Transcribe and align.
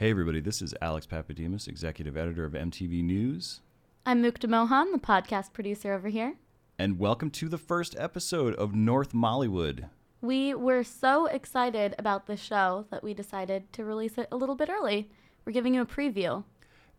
Hey, 0.00 0.08
everybody, 0.08 0.40
this 0.40 0.62
is 0.62 0.74
Alex 0.80 1.06
Pappademas, 1.06 1.68
executive 1.68 2.16
editor 2.16 2.46
of 2.46 2.54
MTV 2.54 3.04
News, 3.04 3.60
I'm 4.06 4.22
Mukta 4.22 4.48
Mohan, 4.48 4.92
the 4.92 4.98
podcast 4.98 5.52
producer 5.52 5.92
over 5.92 6.08
here. 6.08 6.36
and 6.78 6.98
welcome 6.98 7.30
to 7.32 7.50
the 7.50 7.58
first 7.58 7.94
episode 7.98 8.54
of 8.54 8.74
North 8.74 9.12
Mollywood. 9.12 9.90
We 10.22 10.54
were 10.54 10.84
so 10.84 11.26
excited 11.26 11.94
about 11.98 12.26
this 12.26 12.40
show 12.40 12.86
that 12.90 13.04
we 13.04 13.12
decided 13.12 13.70
to 13.74 13.84
release 13.84 14.16
it 14.16 14.28
a 14.32 14.38
little 14.38 14.54
bit 14.54 14.70
early. 14.70 15.10
We're 15.44 15.52
giving 15.52 15.74
you 15.74 15.82
a 15.82 15.86
preview. 15.86 16.44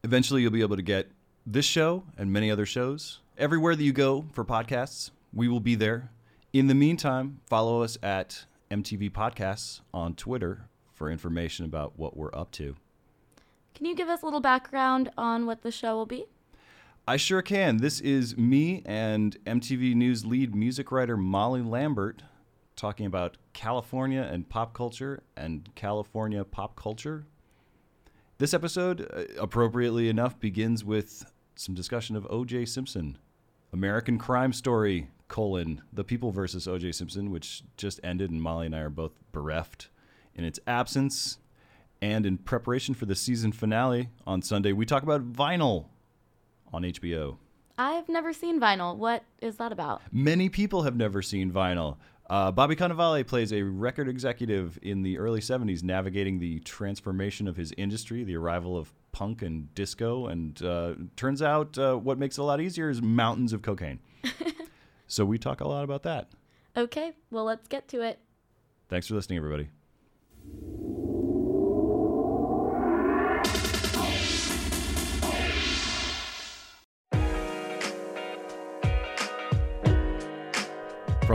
Eventually, 0.04 0.44
you'll 0.44 0.52
be 0.52 0.62
able 0.62 0.76
to 0.76 0.84
get 0.84 1.10
this 1.44 1.66
show 1.66 2.04
and 2.20 2.32
many 2.32 2.52
other 2.52 2.68
shows 2.68 3.22
everywhere 3.36 3.76
that 3.76 3.84
you 3.84 3.94
go 3.94 4.26
for 4.32 4.46
podcasts. 4.46 5.10
We 5.34 5.48
will 5.48 5.60
be 5.60 5.74
there. 5.74 6.12
In 6.54 6.68
the 6.68 6.76
meantime, 6.76 7.40
follow 7.48 7.82
us 7.82 7.98
at 8.04 8.46
MTV 8.70 9.10
Podcasts 9.10 9.82
on 9.92 10.14
Twitter 10.14 10.68
for 10.94 11.10
information 11.10 11.66
about 11.66 11.98
what 11.98 12.16
we're 12.16 12.36
up 12.36 12.52
to. 12.52 12.76
Can 13.82 13.90
you 13.90 13.96
give 13.96 14.10
us 14.10 14.22
a 14.22 14.26
little 14.26 14.42
background 14.42 15.10
on 15.18 15.48
what 15.48 15.64
the 15.64 15.72
show 15.72 15.96
will 15.96 16.06
be? 16.06 16.26
I 17.08 17.18
sure 17.18 17.42
can. 17.42 17.78
This 17.78 18.00
is 18.00 18.38
me 18.38 18.84
and 18.86 19.44
MTV 19.46 19.96
News 19.96 20.24
lead 20.24 20.54
music 20.54 20.92
writer 20.92 21.18
Molly 21.18 21.64
Lambert 21.64 22.22
talking 22.76 23.08
about 23.08 23.38
California 23.54 24.22
and 24.22 24.48
pop 24.48 24.76
culture 24.76 25.24
and 25.36 25.68
California 25.74 26.44
pop 26.44 26.76
culture. 26.76 27.26
This 28.38 28.54
episode, 28.54 29.10
uh, 29.12 29.42
appropriately 29.42 30.10
enough, 30.10 30.40
begins 30.40 30.86
with 30.86 31.26
some 31.56 31.74
discussion 31.74 32.16
of 32.16 32.28
O.J. 32.30 32.66
Simpson, 32.66 33.18
American 33.74 34.20
Crime 34.20 34.54
Story: 34.54 35.08
colon 35.28 35.82
The 35.92 36.04
People 36.04 36.30
versus 36.30 36.68
O.J. 36.68 36.92
Simpson, 36.92 37.32
which 37.32 37.64
just 37.78 38.00
ended, 38.04 38.30
and 38.30 38.44
Molly 38.44 38.68
and 38.68 38.76
I 38.76 38.82
are 38.82 38.92
both 38.92 39.14
bereft 39.32 39.90
in 40.36 40.44
its 40.44 40.60
absence. 40.68 41.40
And 42.02 42.26
in 42.26 42.38
preparation 42.38 42.96
for 42.96 43.06
the 43.06 43.16
season 43.16 43.52
finale 43.52 44.10
on 44.26 44.42
Sunday, 44.42 44.74
we 44.74 44.86
talk 44.86 45.04
about 45.04 45.32
Vinyl 45.32 45.86
on 46.74 46.84
HBO. 46.84 47.38
I've 47.78 48.10
never 48.10 48.34
seen 48.34 48.60
Vinyl. 48.60 48.96
What 48.96 49.24
is 49.40 49.58
that 49.58 49.72
about? 49.72 50.02
Many 50.12 50.50
people 50.50 50.84
have 50.84 50.96
never 50.96 51.22
seen 51.22 51.52
vinyl. 51.52 51.98
Uh, 52.30 52.52
Bobby 52.52 52.76
Cannavale 52.76 53.28
plays 53.28 53.52
a 53.52 53.62
record 53.62 54.08
executive 54.08 54.80
in 54.82 55.04
the 55.04 55.18
early 55.18 55.42
70s, 55.42 55.84
navigating 55.84 56.40
the 56.40 56.60
transformation 56.60 57.48
of 57.48 57.58
his 57.58 57.74
industry, 57.78 58.24
the 58.24 58.38
arrival 58.38 58.78
of 58.78 58.94
punk 59.12 59.42
and 59.42 59.74
disco, 59.76 60.28
and 60.28 60.64
uh, 60.64 60.94
turns 61.18 61.42
out 61.42 61.78
uh, 61.78 61.96
what 61.96 62.18
makes 62.18 62.38
it 62.38 62.42
a 62.42 62.44
lot 62.46 62.62
easier 62.62 62.90
is 62.90 63.02
mountains 63.02 63.52
of 63.52 63.62
cocaine. 63.62 64.00
so 65.08 65.26
we 65.26 65.38
talk 65.38 65.60
a 65.60 65.68
lot 65.68 65.84
about 65.84 66.04
that. 66.04 66.30
Okay, 66.78 67.12
well, 67.32 67.44
let's 67.44 67.68
get 67.68 67.90
to 67.90 68.02
it. 68.02 68.20
Thanks 68.88 69.08
for 69.08 69.16
listening, 69.16 69.38
everybody. 69.38 69.70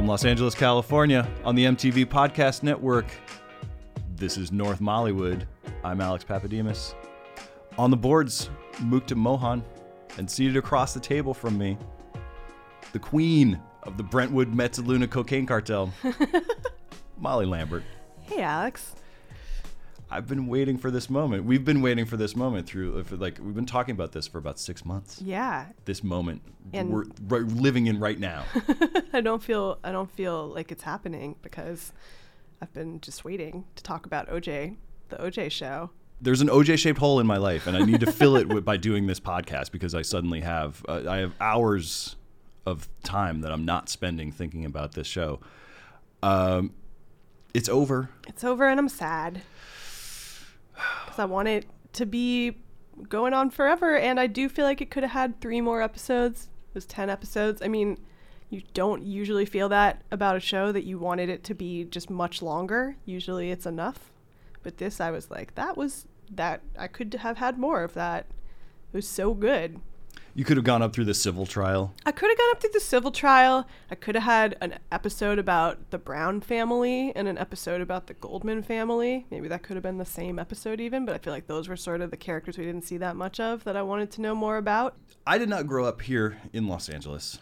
From 0.06 0.12
Los 0.12 0.24
Angeles, 0.24 0.54
California, 0.54 1.28
on 1.44 1.56
the 1.56 1.64
MTV 1.64 2.06
Podcast 2.06 2.62
Network, 2.62 3.06
this 4.14 4.36
is 4.36 4.52
North 4.52 4.78
Mollywood. 4.78 5.48
I'm 5.82 6.00
Alex 6.00 6.22
Pappademas. 6.24 6.94
On 7.76 7.90
the 7.90 7.96
boards, 7.96 8.48
Mukta 8.74 9.16
Mohan, 9.16 9.64
and 10.16 10.30
seated 10.30 10.56
across 10.56 10.94
the 10.94 11.00
table 11.00 11.34
from 11.34 11.58
me, 11.58 11.76
the 12.92 13.00
queen 13.00 13.60
of 13.82 13.96
the 13.96 14.04
Brentwood 14.04 14.54
Mezzaluna 14.54 15.10
cocaine 15.10 15.44
cartel, 15.44 15.92
Molly 17.18 17.44
Lambert. 17.44 17.82
Hey, 18.20 18.42
Alex. 18.42 18.94
I've 20.10 20.28
been 20.28 20.46
waiting 20.46 20.78
for 20.78 20.90
this 20.90 21.10
moment. 21.10 21.44
We've 21.44 21.64
been 21.64 21.82
waiting 21.82 22.04
for 22.06 22.16
this 22.16 22.36
moment 22.36 22.66
through, 22.68 23.02
for 23.04 23.16
like, 23.16 23.38
we've 23.42 23.54
been 23.54 23.66
talking 23.66 23.92
about 23.92 24.12
this 24.12 24.26
for 24.28 24.38
about 24.38 24.58
six 24.58 24.84
months. 24.84 25.20
Yeah, 25.20 25.66
This 25.84 26.04
moment 26.04 26.42
And- 26.72 26.90
we're 26.90 27.40
living 27.40 27.86
in 27.86 27.98
right 27.98 28.18
now. 28.18 28.44
I 29.12 29.20
don't 29.20 29.42
feel 29.42 29.78
I 29.82 29.90
don't 29.92 30.10
feel 30.10 30.46
like 30.48 30.70
it's 30.70 30.84
happening 30.84 31.34
because 31.42 31.92
I've 32.62 32.72
been 32.72 33.00
just 33.00 33.24
waiting 33.24 33.64
to 33.74 33.82
talk 33.82 34.06
about 34.06 34.28
OJ, 34.28 34.76
the 35.08 35.16
OJ 35.16 35.50
show. 35.50 35.90
There's 36.20 36.40
an 36.40 36.48
OJ 36.48 36.78
shaped 36.78 36.98
hole 36.98 37.20
in 37.20 37.26
my 37.26 37.36
life, 37.36 37.66
and 37.66 37.76
I 37.76 37.84
need 37.84 38.00
to 38.00 38.10
fill 38.10 38.36
it 38.36 38.48
with, 38.48 38.64
by 38.64 38.76
doing 38.78 39.06
this 39.06 39.20
podcast 39.20 39.70
because 39.70 39.94
I 39.94 40.00
suddenly 40.02 40.40
have, 40.40 40.82
uh, 40.88 41.02
I 41.06 41.18
have 41.18 41.34
hours 41.40 42.16
of 42.64 42.88
time 43.02 43.42
that 43.42 43.52
I'm 43.52 43.64
not 43.66 43.88
spending 43.90 44.32
thinking 44.32 44.64
about 44.64 44.92
this 44.92 45.06
show. 45.06 45.40
Um, 46.22 46.72
it's 47.52 47.68
over. 47.68 48.08
It's 48.26 48.44
over 48.44 48.66
and 48.66 48.80
I'm 48.80 48.88
sad 48.88 49.42
because 51.04 51.18
I 51.18 51.24
want 51.24 51.48
it 51.48 51.66
to 51.94 52.06
be 52.06 52.58
going 53.08 53.34
on 53.34 53.50
forever, 53.50 53.96
and 53.96 54.18
I 54.18 54.26
do 54.26 54.48
feel 54.48 54.64
like 54.64 54.80
it 54.80 54.90
could 54.90 55.02
have 55.02 55.12
had 55.12 55.40
three 55.40 55.60
more 55.60 55.82
episodes. 55.82 56.48
It 56.70 56.74
was 56.74 56.86
ten 56.86 57.10
episodes. 57.10 57.62
I 57.62 57.68
mean, 57.68 57.98
you 58.48 58.62
don't 58.74 59.02
usually 59.02 59.44
feel 59.46 59.68
that 59.70 60.02
about 60.10 60.36
a 60.36 60.40
show 60.40 60.72
that 60.72 60.84
you 60.84 60.98
wanted 60.98 61.28
it 61.28 61.44
to 61.44 61.54
be 61.54 61.84
just 61.84 62.10
much 62.10 62.42
longer. 62.42 62.96
Usually, 63.04 63.50
it's 63.50 63.66
enough, 63.66 64.12
but 64.62 64.78
this 64.78 65.00
I 65.00 65.10
was 65.10 65.30
like, 65.30 65.54
that 65.54 65.76
was 65.76 66.06
that 66.30 66.60
I 66.78 66.86
could 66.88 67.14
have 67.14 67.38
had 67.38 67.58
more 67.58 67.82
of 67.82 67.94
that. 67.94 68.26
It 68.92 68.96
was 68.96 69.08
so 69.08 69.34
good. 69.34 69.80
You 70.36 70.44
could 70.44 70.58
have 70.58 70.64
gone 70.64 70.82
up 70.82 70.92
through 70.92 71.06
the 71.06 71.14
civil 71.14 71.46
trial. 71.46 71.94
I 72.04 72.12
could 72.12 72.28
have 72.28 72.36
gone 72.36 72.50
up 72.50 72.60
through 72.60 72.72
the 72.74 72.80
civil 72.80 73.10
trial. 73.10 73.66
I 73.90 73.94
could 73.94 74.16
have 74.16 74.24
had 74.24 74.54
an 74.60 74.78
episode 74.92 75.38
about 75.38 75.90
the 75.90 75.96
Brown 75.96 76.42
family 76.42 77.10
and 77.16 77.26
an 77.26 77.38
episode 77.38 77.80
about 77.80 78.06
the 78.06 78.12
Goldman 78.12 78.62
family. 78.62 79.24
Maybe 79.30 79.48
that 79.48 79.62
could 79.62 79.76
have 79.76 79.82
been 79.82 79.96
the 79.96 80.04
same 80.04 80.38
episode, 80.38 80.78
even, 80.78 81.06
but 81.06 81.14
I 81.14 81.18
feel 81.18 81.32
like 81.32 81.46
those 81.46 81.68
were 81.68 81.76
sort 81.76 82.02
of 82.02 82.10
the 82.10 82.18
characters 82.18 82.58
we 82.58 82.66
didn't 82.66 82.84
see 82.84 82.98
that 82.98 83.16
much 83.16 83.40
of 83.40 83.64
that 83.64 83.78
I 83.78 83.82
wanted 83.82 84.10
to 84.10 84.20
know 84.20 84.34
more 84.34 84.58
about. 84.58 84.94
I 85.26 85.38
did 85.38 85.48
not 85.48 85.66
grow 85.66 85.86
up 85.86 86.02
here 86.02 86.36
in 86.52 86.68
Los 86.68 86.90
Angeles. 86.90 87.38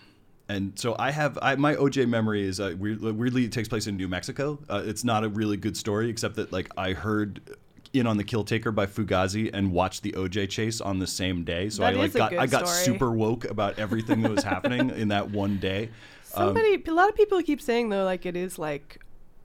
And 0.48 0.78
so 0.78 0.94
I 0.96 1.10
have 1.10 1.36
I, 1.42 1.56
my 1.56 1.74
OJ 1.74 2.06
memory 2.06 2.46
is 2.46 2.60
uh, 2.60 2.76
weird, 2.78 3.00
weirdly 3.00 3.44
it 3.44 3.50
takes 3.50 3.66
place 3.66 3.88
in 3.88 3.96
New 3.96 4.06
Mexico. 4.06 4.60
Uh, 4.68 4.84
it's 4.84 5.02
not 5.02 5.24
a 5.24 5.28
really 5.28 5.56
good 5.56 5.76
story, 5.76 6.08
except 6.10 6.36
that 6.36 6.52
like 6.52 6.68
I 6.76 6.92
heard 6.92 7.40
in 7.94 8.06
on 8.06 8.16
the 8.16 8.24
Kill 8.24 8.44
Taker 8.44 8.72
by 8.72 8.86
Fugazi 8.86 9.50
and 9.52 9.72
watched 9.72 10.02
the 10.02 10.12
OJ 10.12 10.48
chase 10.48 10.80
on 10.80 10.98
the 10.98 11.06
same 11.06 11.44
day. 11.44 11.68
So 11.70 11.82
That 11.82 11.94
I 11.94 11.96
like 11.96 12.12
got 12.12 12.32
I 12.34 12.46
got 12.46 12.68
story. 12.68 12.84
super 12.84 13.10
woke 13.12 13.44
about 13.44 13.78
everything 13.78 14.22
that 14.22 14.32
was 14.32 14.44
happening 14.54 14.90
in 14.90 15.08
that 15.08 15.30
one 15.30 15.58
day. 15.58 15.90
Um, 16.34 16.48
Somebody, 16.48 16.82
a 16.86 16.92
lot 16.92 17.08
of 17.08 17.14
people 17.14 17.40
keep 17.42 17.60
saying, 17.62 17.90
though, 17.90 18.04
like 18.04 18.26
it 18.26 18.36
is 18.36 18.58
like 18.58 19.00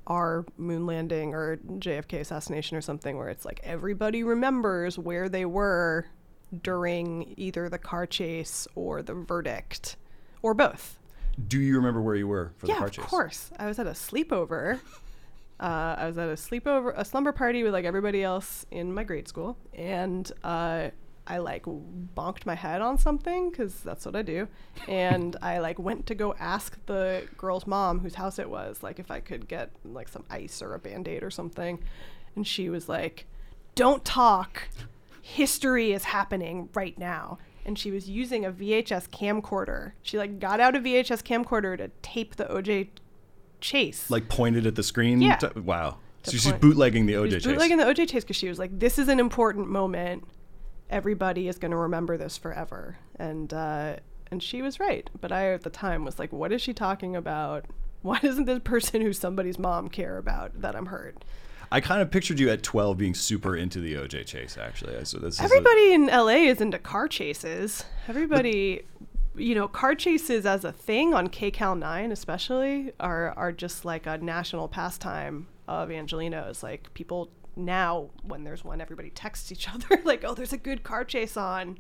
our 0.07 0.43
moon 0.57 0.85
landing 0.87 1.35
or 1.35 1.57
JFK 1.57 2.21
assassination 2.21 2.75
or 2.75 2.81
something, 2.81 3.15
where 3.17 3.29
it's 3.29 3.45
like 3.45 3.59
everybody 3.63 4.23
remembers 4.23 4.97
where 4.97 5.29
they 5.29 5.45
were 5.45 6.07
during 6.63 7.33
either 7.37 7.69
the 7.69 7.77
car 7.77 8.07
chase 8.07 8.67
or 8.73 9.03
the 9.03 9.13
verdict 9.13 9.97
or 10.41 10.55
both. 10.55 10.97
do 11.47 11.59
you 11.59 11.75
remember 11.75 12.01
where 12.01 12.15
you 12.15 12.27
were 12.27 12.51
for 12.57 12.65
the 12.65 12.71
yeah, 12.71 12.79
car 12.79 12.87
of 12.87 12.97
course. 12.97 13.51
I 13.59 13.67
was 13.67 13.77
at 13.77 13.85
a 13.85 13.91
sleepover. 13.91 14.79
Uh, 15.59 15.95
I 15.97 16.07
was 16.07 16.17
at 16.17 16.29
a 16.29 16.33
sleepover, 16.33 16.93
a 16.95 17.03
slumber 17.03 17.33
party 17.33 17.63
with 17.63 17.73
like 17.73 17.85
everybody 17.85 18.23
else 18.23 18.65
in 18.71 18.93
my 18.93 19.03
grade 19.03 19.27
school, 19.27 19.57
and 19.73 20.31
uh, 20.43 20.89
I 21.27 21.37
like 21.39 21.65
bonked 21.65 22.45
my 22.45 22.55
head 22.55 22.81
on 22.81 22.97
something 22.97 23.49
because 23.49 23.75
that's 23.81 24.05
what 24.05 24.15
I 24.15 24.21
do, 24.21 24.47
and 24.87 25.35
I 25.41 25.59
like 25.59 25.77
went 25.77 26.05
to 26.07 26.15
go 26.15 26.33
ask 26.39 26.77
the 26.85 27.27
girl's 27.37 27.67
mom 27.67 27.99
whose 27.99 28.15
house 28.15 28.39
it 28.39 28.49
was, 28.49 28.81
like 28.83 28.99
if 28.99 29.11
I 29.11 29.19
could 29.19 29.49
get 29.49 29.71
like 29.83 30.07
some 30.07 30.23
ice 30.29 30.61
or 30.61 30.73
a 30.75 30.79
band 30.79 31.09
aid 31.09 31.23
or 31.23 31.29
something, 31.29 31.83
and 32.37 32.47
she 32.47 32.69
was 32.69 32.87
like, 32.87 33.27
"Don't 33.75 34.05
talk. 34.05 34.69
History 35.21 35.91
is 35.91 36.05
happening 36.05 36.69
right 36.73 36.97
now." 36.97 37.37
And 37.65 37.77
she 37.77 37.91
was 37.91 38.09
using 38.09 38.45
a 38.45 38.51
VHS 38.51 39.09
camcorder. 39.09 39.91
She 40.01 40.17
like 40.17 40.39
got 40.39 40.61
out 40.61 40.75
a 40.75 40.79
VHS 40.79 41.21
camcorder 41.21 41.77
to 41.77 41.89
tape 42.01 42.37
the 42.37 42.45
OJ 42.45 42.87
chase. 43.61 44.09
Like 44.09 44.29
pointed 44.29 44.65
at 44.67 44.75
the 44.75 44.83
screen. 44.83 45.21
Yeah. 45.21 45.35
to- 45.37 45.61
wow. 45.61 45.97
To 46.23 46.31
So 46.31 46.37
she's 46.37 46.51
bootlegging 46.53 47.05
the 47.05 47.13
OJ 47.13 47.21
was 47.21 47.33
chase. 47.35 47.45
bootlegging 47.45 47.77
the 47.77 47.85
OJ 47.85 48.07
chase 48.09 48.23
because 48.23 48.35
she 48.35 48.49
was 48.49 48.59
like, 48.59 48.77
"This 48.77 48.99
is 48.99 49.07
an 49.07 49.19
important 49.19 49.69
moment. 49.69 50.25
Everybody 50.89 51.47
is 51.47 51.57
going 51.57 51.71
to 51.71 51.77
remember 51.77 52.17
this 52.17 52.37
forever." 52.37 52.97
And 53.17 53.53
uh, 53.53 53.97
and 54.31 54.41
she 54.43 54.61
was 54.61 54.79
right. 54.79 55.09
But 55.19 55.31
I 55.31 55.53
at 55.53 55.63
the 55.63 55.69
time 55.69 56.03
was 56.05 56.19
like, 56.19 56.33
"What 56.33 56.51
is 56.51 56.61
she 56.61 56.73
talking 56.73 57.15
about? 57.15 57.65
Why 58.01 58.19
doesn't 58.19 58.45
this 58.45 58.59
person 58.63 59.01
who's 59.01 59.19
somebody's 59.19 59.59
mom 59.59 59.89
care 59.89 60.17
about 60.17 60.61
that 60.61 60.75
I'm 60.75 60.87
hurt?" 60.87 61.23
I 61.71 61.81
kind 61.81 62.01
of 62.01 62.09
pictured 62.09 62.39
you 62.39 62.49
at 62.49 62.63
12 62.63 62.97
being 62.97 63.13
super 63.13 63.55
into 63.55 63.79
the 63.79 63.93
OJ 63.93 64.25
chase, 64.25 64.57
actually. 64.59 65.05
So 65.05 65.19
this 65.19 65.35
is 65.35 65.39
a- 65.39 65.43
Everybody 65.43 65.93
in 65.93 66.07
LA 66.07 66.47
is 66.49 66.61
into 66.61 66.79
car 66.79 67.07
chases. 67.07 67.85
Everybody, 68.07 68.81
you 69.39 69.55
know, 69.55 69.67
car 69.67 69.95
chases 69.95 70.45
as 70.45 70.63
a 70.63 70.71
thing 70.71 71.13
on 71.13 71.27
KCAL 71.27 71.77
9 71.77 72.11
especially 72.11 72.91
are 72.99 73.33
are 73.37 73.51
just 73.51 73.85
like 73.85 74.05
a 74.05 74.17
national 74.17 74.67
pastime 74.67 75.47
of 75.67 75.89
Angelenos. 75.89 76.63
Like 76.63 76.93
people 76.93 77.29
now 77.55 78.09
when 78.23 78.43
there's 78.43 78.63
one 78.63 78.81
everybody 78.81 79.09
texts 79.09 79.51
each 79.51 79.69
other 79.73 80.01
like, 80.03 80.23
"Oh, 80.23 80.33
there's 80.33 80.53
a 80.53 80.57
good 80.57 80.83
car 80.83 81.03
chase 81.03 81.37
on." 81.37 81.77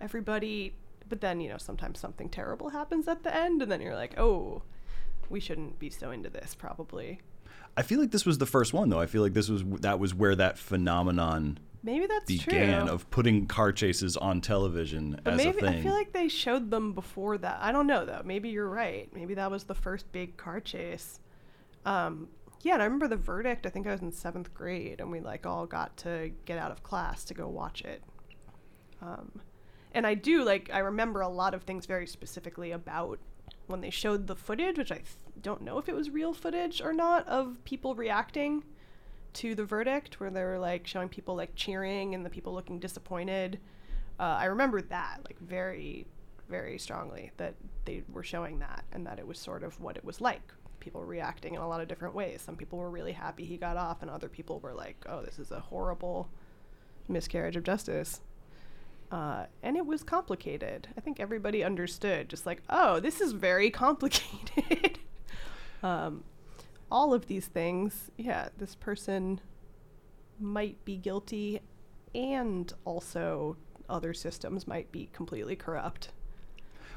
Everybody 0.00 0.74
but 1.08 1.20
then, 1.20 1.40
you 1.40 1.48
know, 1.48 1.58
sometimes 1.58 1.98
something 1.98 2.28
terrible 2.28 2.68
happens 2.70 3.08
at 3.08 3.24
the 3.24 3.34
end 3.34 3.62
and 3.62 3.70
then 3.70 3.80
you're 3.80 3.96
like, 3.96 4.18
"Oh, 4.18 4.62
we 5.28 5.40
shouldn't 5.40 5.78
be 5.78 5.90
so 5.90 6.10
into 6.10 6.30
this 6.30 6.54
probably." 6.54 7.20
I 7.76 7.82
feel 7.82 8.00
like 8.00 8.10
this 8.10 8.26
was 8.26 8.38
the 8.38 8.46
first 8.46 8.72
one 8.72 8.88
though. 8.88 9.00
I 9.00 9.06
feel 9.06 9.22
like 9.22 9.34
this 9.34 9.48
was 9.48 9.64
that 9.64 9.98
was 9.98 10.14
where 10.14 10.36
that 10.36 10.58
phenomenon 10.58 11.58
Maybe 11.82 12.06
that's 12.06 12.26
began 12.26 12.86
true. 12.86 12.94
of 12.94 13.10
putting 13.10 13.46
car 13.46 13.72
chases 13.72 14.16
on 14.16 14.40
television 14.42 15.18
But 15.24 15.34
as 15.34 15.36
maybe 15.38 15.58
a 15.58 15.60
thing. 15.60 15.78
I 15.78 15.82
feel 15.82 15.94
like 15.94 16.12
they 16.12 16.28
showed 16.28 16.70
them 16.70 16.92
before 16.92 17.38
that. 17.38 17.58
I 17.62 17.72
don't 17.72 17.86
know 17.86 18.04
though. 18.04 18.20
Maybe 18.24 18.50
you're 18.50 18.68
right. 18.68 19.08
Maybe 19.14 19.34
that 19.34 19.50
was 19.50 19.64
the 19.64 19.74
first 19.74 20.10
big 20.12 20.36
car 20.36 20.60
chase. 20.60 21.20
Um, 21.86 22.28
yeah, 22.62 22.74
and 22.74 22.82
I 22.82 22.84
remember 22.84 23.08
the 23.08 23.16
verdict. 23.16 23.64
I 23.66 23.70
think 23.70 23.86
I 23.86 23.92
was 23.92 24.02
in 24.02 24.12
seventh 24.12 24.52
grade, 24.52 25.00
and 25.00 25.10
we 25.10 25.20
like 25.20 25.46
all 25.46 25.64
got 25.66 25.96
to 25.98 26.30
get 26.44 26.58
out 26.58 26.70
of 26.70 26.82
class 26.82 27.24
to 27.24 27.34
go 27.34 27.48
watch 27.48 27.80
it. 27.82 28.02
Um, 29.00 29.40
and 29.92 30.06
I 30.06 30.14
do 30.14 30.44
like 30.44 30.70
I 30.72 30.80
remember 30.80 31.22
a 31.22 31.28
lot 31.28 31.54
of 31.54 31.62
things 31.62 31.86
very 31.86 32.06
specifically 32.06 32.72
about 32.72 33.18
when 33.66 33.80
they 33.80 33.90
showed 33.90 34.26
the 34.26 34.36
footage, 34.36 34.76
which 34.76 34.92
I 34.92 34.96
th- 34.96 35.06
don't 35.40 35.62
know 35.62 35.78
if 35.78 35.88
it 35.88 35.94
was 35.94 36.10
real 36.10 36.34
footage 36.34 36.82
or 36.82 36.92
not 36.92 37.26
of 37.26 37.64
people 37.64 37.94
reacting 37.94 38.64
to 39.34 39.54
the 39.54 39.64
verdict, 39.64 40.20
where 40.20 40.30
they 40.30 40.42
were 40.42 40.58
like 40.58 40.86
showing 40.86 41.08
people 41.08 41.34
like 41.36 41.54
cheering 41.54 42.14
and 42.14 42.24
the 42.24 42.30
people 42.30 42.52
looking 42.52 42.78
disappointed. 42.78 43.58
Uh, 44.18 44.36
I 44.38 44.44
remember 44.46 44.82
that 44.82 45.20
like 45.24 45.38
very, 45.38 46.06
very 46.48 46.78
strongly 46.78 47.30
that 47.38 47.54
they 47.84 48.02
were 48.12 48.22
showing 48.22 48.58
that 48.58 48.84
and 48.92 49.06
that 49.06 49.18
it 49.18 49.26
was 49.26 49.38
sort 49.38 49.62
of 49.62 49.80
what 49.80 49.96
it 49.96 50.04
was 50.04 50.20
like. 50.20 50.52
People 50.80 51.04
reacting 51.04 51.54
in 51.54 51.60
a 51.60 51.68
lot 51.68 51.80
of 51.80 51.88
different 51.88 52.14
ways. 52.14 52.42
Some 52.42 52.56
people 52.56 52.78
were 52.78 52.90
really 52.90 53.12
happy 53.12 53.44
he 53.44 53.56
got 53.56 53.76
off, 53.76 54.02
and 54.02 54.10
other 54.10 54.28
people 54.28 54.60
were 54.60 54.72
like, 54.72 54.96
"Oh, 55.08 55.22
this 55.22 55.38
is 55.38 55.50
a 55.50 55.60
horrible 55.60 56.30
miscarriage 57.08 57.56
of 57.56 57.64
justice." 57.64 58.20
Uh, 59.10 59.46
and 59.62 59.76
it 59.76 59.84
was 59.84 60.02
complicated. 60.02 60.88
I 60.96 61.00
think 61.00 61.18
everybody 61.18 61.64
understood, 61.64 62.28
just 62.28 62.46
like, 62.46 62.62
"Oh, 62.70 63.00
this 63.00 63.20
is 63.20 63.32
very 63.32 63.70
complicated." 63.84 64.98
um, 65.82 66.24
all 66.90 67.14
of 67.14 67.26
these 67.26 67.46
things, 67.46 68.10
yeah, 68.16 68.48
this 68.58 68.74
person 68.74 69.40
might 70.38 70.82
be 70.84 70.96
guilty, 70.96 71.60
and 72.14 72.72
also 72.84 73.56
other 73.88 74.14
systems 74.14 74.66
might 74.66 74.90
be 74.92 75.08
completely 75.12 75.56
corrupt. 75.56 76.10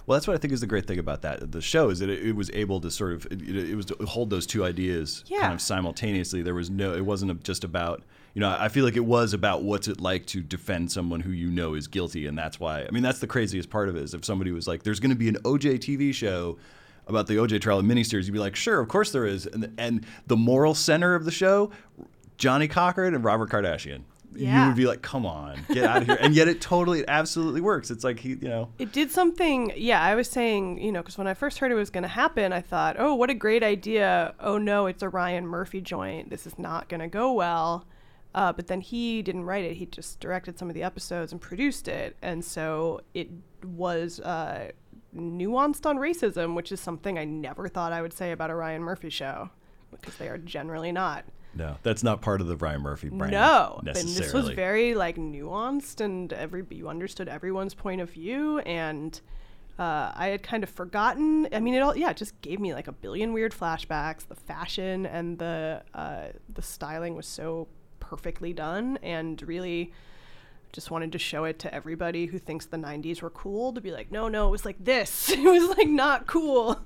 Well, 0.05 0.17
that's 0.17 0.27
what 0.27 0.33
I 0.33 0.37
think 0.37 0.53
is 0.53 0.59
the 0.59 0.67
great 0.67 0.85
thing 0.85 0.99
about 0.99 1.21
that 1.21 1.53
the 1.53 1.61
show 1.61 1.89
is 1.89 1.99
that 1.99 2.09
it, 2.09 2.25
it 2.27 2.35
was 2.35 2.49
able 2.51 2.81
to 2.81 2.91
sort 2.91 3.13
of 3.13 3.25
it, 3.27 3.41
it 3.41 3.75
was 3.75 3.85
to 3.85 3.95
hold 4.05 4.29
those 4.29 4.45
two 4.45 4.65
ideas 4.65 5.23
Yeah. 5.27 5.39
kind 5.41 5.53
of 5.53 5.61
simultaneously. 5.61 6.41
There 6.41 6.53
was 6.55 6.69
no, 6.69 6.93
it 6.93 7.05
wasn't 7.05 7.41
just 7.43 7.63
about 7.63 8.03
you 8.33 8.41
know. 8.41 8.49
I 8.59 8.67
feel 8.67 8.83
like 8.83 8.97
it 8.97 9.05
was 9.05 9.33
about 9.33 9.63
what's 9.63 9.87
it 9.87 10.01
like 10.01 10.25
to 10.27 10.41
defend 10.41 10.91
someone 10.91 11.21
who 11.21 11.31
you 11.31 11.49
know 11.49 11.73
is 11.73 11.87
guilty, 11.87 12.25
and 12.27 12.37
that's 12.37 12.59
why. 12.59 12.81
I 12.83 12.91
mean, 12.91 13.03
that's 13.03 13.19
the 13.19 13.27
craziest 13.27 13.69
part 13.69 13.87
of 13.87 13.95
it 13.95 14.03
is 14.03 14.13
if 14.13 14.25
somebody 14.25 14.51
was 14.51 14.67
like, 14.67 14.83
"There's 14.83 14.99
going 14.99 15.11
to 15.11 15.15
be 15.15 15.29
an 15.29 15.37
OJ 15.45 15.75
TV 15.79 16.13
show." 16.13 16.57
About 17.07 17.27
the 17.27 17.35
OJ 17.35 17.61
trial 17.61 17.81
miniseries, 17.81 18.25
you'd 18.25 18.33
be 18.33 18.39
like, 18.39 18.55
sure, 18.55 18.79
of 18.79 18.87
course 18.87 19.11
there 19.11 19.25
is. 19.25 19.45
And, 19.45 19.73
and 19.77 20.05
the 20.27 20.37
moral 20.37 20.73
center 20.73 21.15
of 21.15 21.25
the 21.25 21.31
show, 21.31 21.71
Johnnie 22.37 22.67
Cochran 22.67 23.13
and 23.13 23.23
Robert 23.23 23.49
Kardashian. 23.49 24.03
You 24.35 24.67
would 24.67 24.75
be 24.75 24.85
like, 24.85 25.01
come 25.01 25.25
on, 25.25 25.59
get 25.71 25.83
out 25.83 26.01
of 26.01 26.07
here. 26.07 26.17
And 26.19 26.33
yet 26.33 26.47
it 26.47 26.59
totally, 26.59 27.01
it 27.01 27.05
absolutely 27.07 27.61
works. 27.61 27.91
It's 27.91 28.03
like 28.03 28.19
he, 28.19 28.29
you 28.29 28.49
know, 28.49 28.69
It 28.79 28.91
did 28.91 29.11
something, 29.11 29.71
yeah. 29.75 30.01
I 30.01 30.15
was 30.15 30.27
saying, 30.27 30.81
you 30.81 30.91
know, 30.91 31.01
because 31.01 31.17
when 31.17 31.27
I 31.27 31.35
first 31.35 31.59
heard 31.59 31.71
it 31.71 31.75
was 31.75 31.91
going 31.91 32.01
to 32.01 32.07
happen, 32.07 32.51
I 32.51 32.61
thought, 32.61 32.95
oh, 32.97 33.13
what 33.13 33.29
a 33.29 33.35
great 33.35 33.61
idea. 33.61 34.33
Oh, 34.39 34.57
no, 34.57 34.87
it's 34.87 35.03
a 35.03 35.09
Ryan 35.09 35.45
Murphy 35.45 35.81
joint. 35.81 36.29
This 36.31 36.47
is 36.47 36.57
not 36.57 36.89
going 36.89 37.01
to 37.01 37.07
go 37.07 37.31
well. 37.31 37.85
Uh, 38.33 38.51
but 38.51 38.65
then 38.65 38.81
he 38.81 39.21
didn't 39.21 39.43
write 39.43 39.65
it. 39.65 39.75
He 39.75 39.85
just 39.85 40.19
directed 40.19 40.57
some 40.57 40.67
of 40.67 40.73
the 40.73 40.81
episodes 40.81 41.31
and 41.31 41.39
produced 41.39 41.87
it. 41.87 42.15
And 42.23 42.43
so 42.43 43.01
it 43.13 43.29
was 43.63 44.19
uh, 44.21 44.71
nuanced 45.15 45.85
on 45.85 45.97
racism, 45.97 46.55
which 46.55 46.71
is 46.71 46.79
something 46.79 47.17
I 47.17 47.25
never 47.25 47.67
thought 47.67 47.93
I 47.93 48.01
would 48.01 48.13
say 48.13 48.31
about 48.31 48.49
a 48.49 48.55
Ryan 48.55 48.81
Murphy 48.83 49.09
show 49.09 49.49
because 49.91 50.15
they 50.17 50.27
are 50.27 50.37
generally 50.37 50.91
not. 50.91 51.25
No, 51.55 51.77
that's 51.83 52.03
not 52.03 52.21
part 52.21 52.41
of 52.41 52.47
the 52.47 52.57
Ryan 52.57 52.81
Murphy 52.81 53.09
brand. 53.09 53.31
No, 53.31 53.79
and 53.85 53.95
this 53.95 54.33
was 54.33 54.49
very 54.49 54.95
like 54.95 55.17
nuanced, 55.17 56.01
and 56.01 56.33
every 56.33 56.65
you 56.71 56.89
understood 56.89 57.27
everyone's 57.27 57.75
point 57.75 58.01
of 58.01 58.09
view, 58.09 58.59
and 58.59 59.19
uh, 59.77 60.11
I 60.15 60.27
had 60.27 60.41
kind 60.41 60.63
of 60.63 60.69
forgotten. 60.69 61.47
I 61.51 61.59
mean, 61.59 61.75
it 61.75 61.79
all 61.81 61.95
yeah, 61.95 62.09
it 62.09 62.17
just 62.17 62.39
gave 62.41 62.59
me 62.59 62.73
like 62.73 62.87
a 62.87 62.91
billion 62.91 63.33
weird 63.33 63.53
flashbacks. 63.53 64.27
The 64.27 64.35
fashion 64.35 65.05
and 65.05 65.37
the 65.37 65.83
uh, 65.93 66.27
the 66.51 66.61
styling 66.63 67.15
was 67.15 67.27
so 67.27 67.67
perfectly 67.99 68.53
done, 68.53 68.97
and 69.03 69.41
really 69.43 69.93
just 70.73 70.91
wanted 70.91 71.11
to 71.11 71.19
show 71.19 71.45
it 71.45 71.59
to 71.59 71.73
everybody 71.73 72.25
who 72.25 72.39
thinks 72.39 72.65
the 72.65 72.77
90s 72.77 73.21
were 73.21 73.29
cool 73.29 73.71
to 73.73 73.79
be 73.79 73.91
like 73.91 74.11
no 74.11 74.27
no 74.27 74.47
it 74.47 74.51
was 74.51 74.65
like 74.65 74.83
this. 74.83 75.29
It 75.33 75.39
was 75.39 75.77
like 75.77 75.87
not 75.87 76.27
cool. 76.27 76.81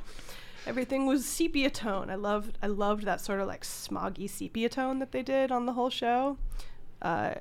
Everything 0.68 1.06
was 1.06 1.26
sepia 1.26 1.70
tone. 1.70 2.10
I 2.10 2.16
loved 2.16 2.58
i 2.62 2.68
loved 2.68 3.04
that 3.06 3.22
sort 3.22 3.40
of 3.40 3.48
like 3.48 3.64
smoggy 3.64 4.30
sepia 4.30 4.70
tone 4.70 5.00
that 5.00 5.12
they 5.12 5.24
did 5.24 5.52
on 5.52 5.66
the 5.66 5.74
whole 5.74 5.90
show. 5.90 6.38
Uh, 7.02 7.36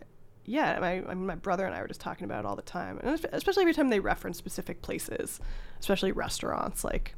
yeah 0.48 0.78
my, 0.78 1.02
I 1.02 1.14
mean, 1.14 1.26
my 1.26 1.34
brother 1.34 1.66
and 1.66 1.74
i 1.74 1.80
were 1.80 1.88
just 1.88 2.00
talking 2.00 2.24
about 2.24 2.44
it 2.44 2.46
all 2.46 2.54
the 2.56 2.62
time. 2.62 3.00
And 3.02 3.26
especially 3.32 3.62
every 3.62 3.74
time 3.74 3.90
they 3.90 4.00
reference 4.00 4.38
specific 4.38 4.80
places 4.80 5.40
especially 5.80 6.12
restaurants 6.12 6.84
like 6.84 7.14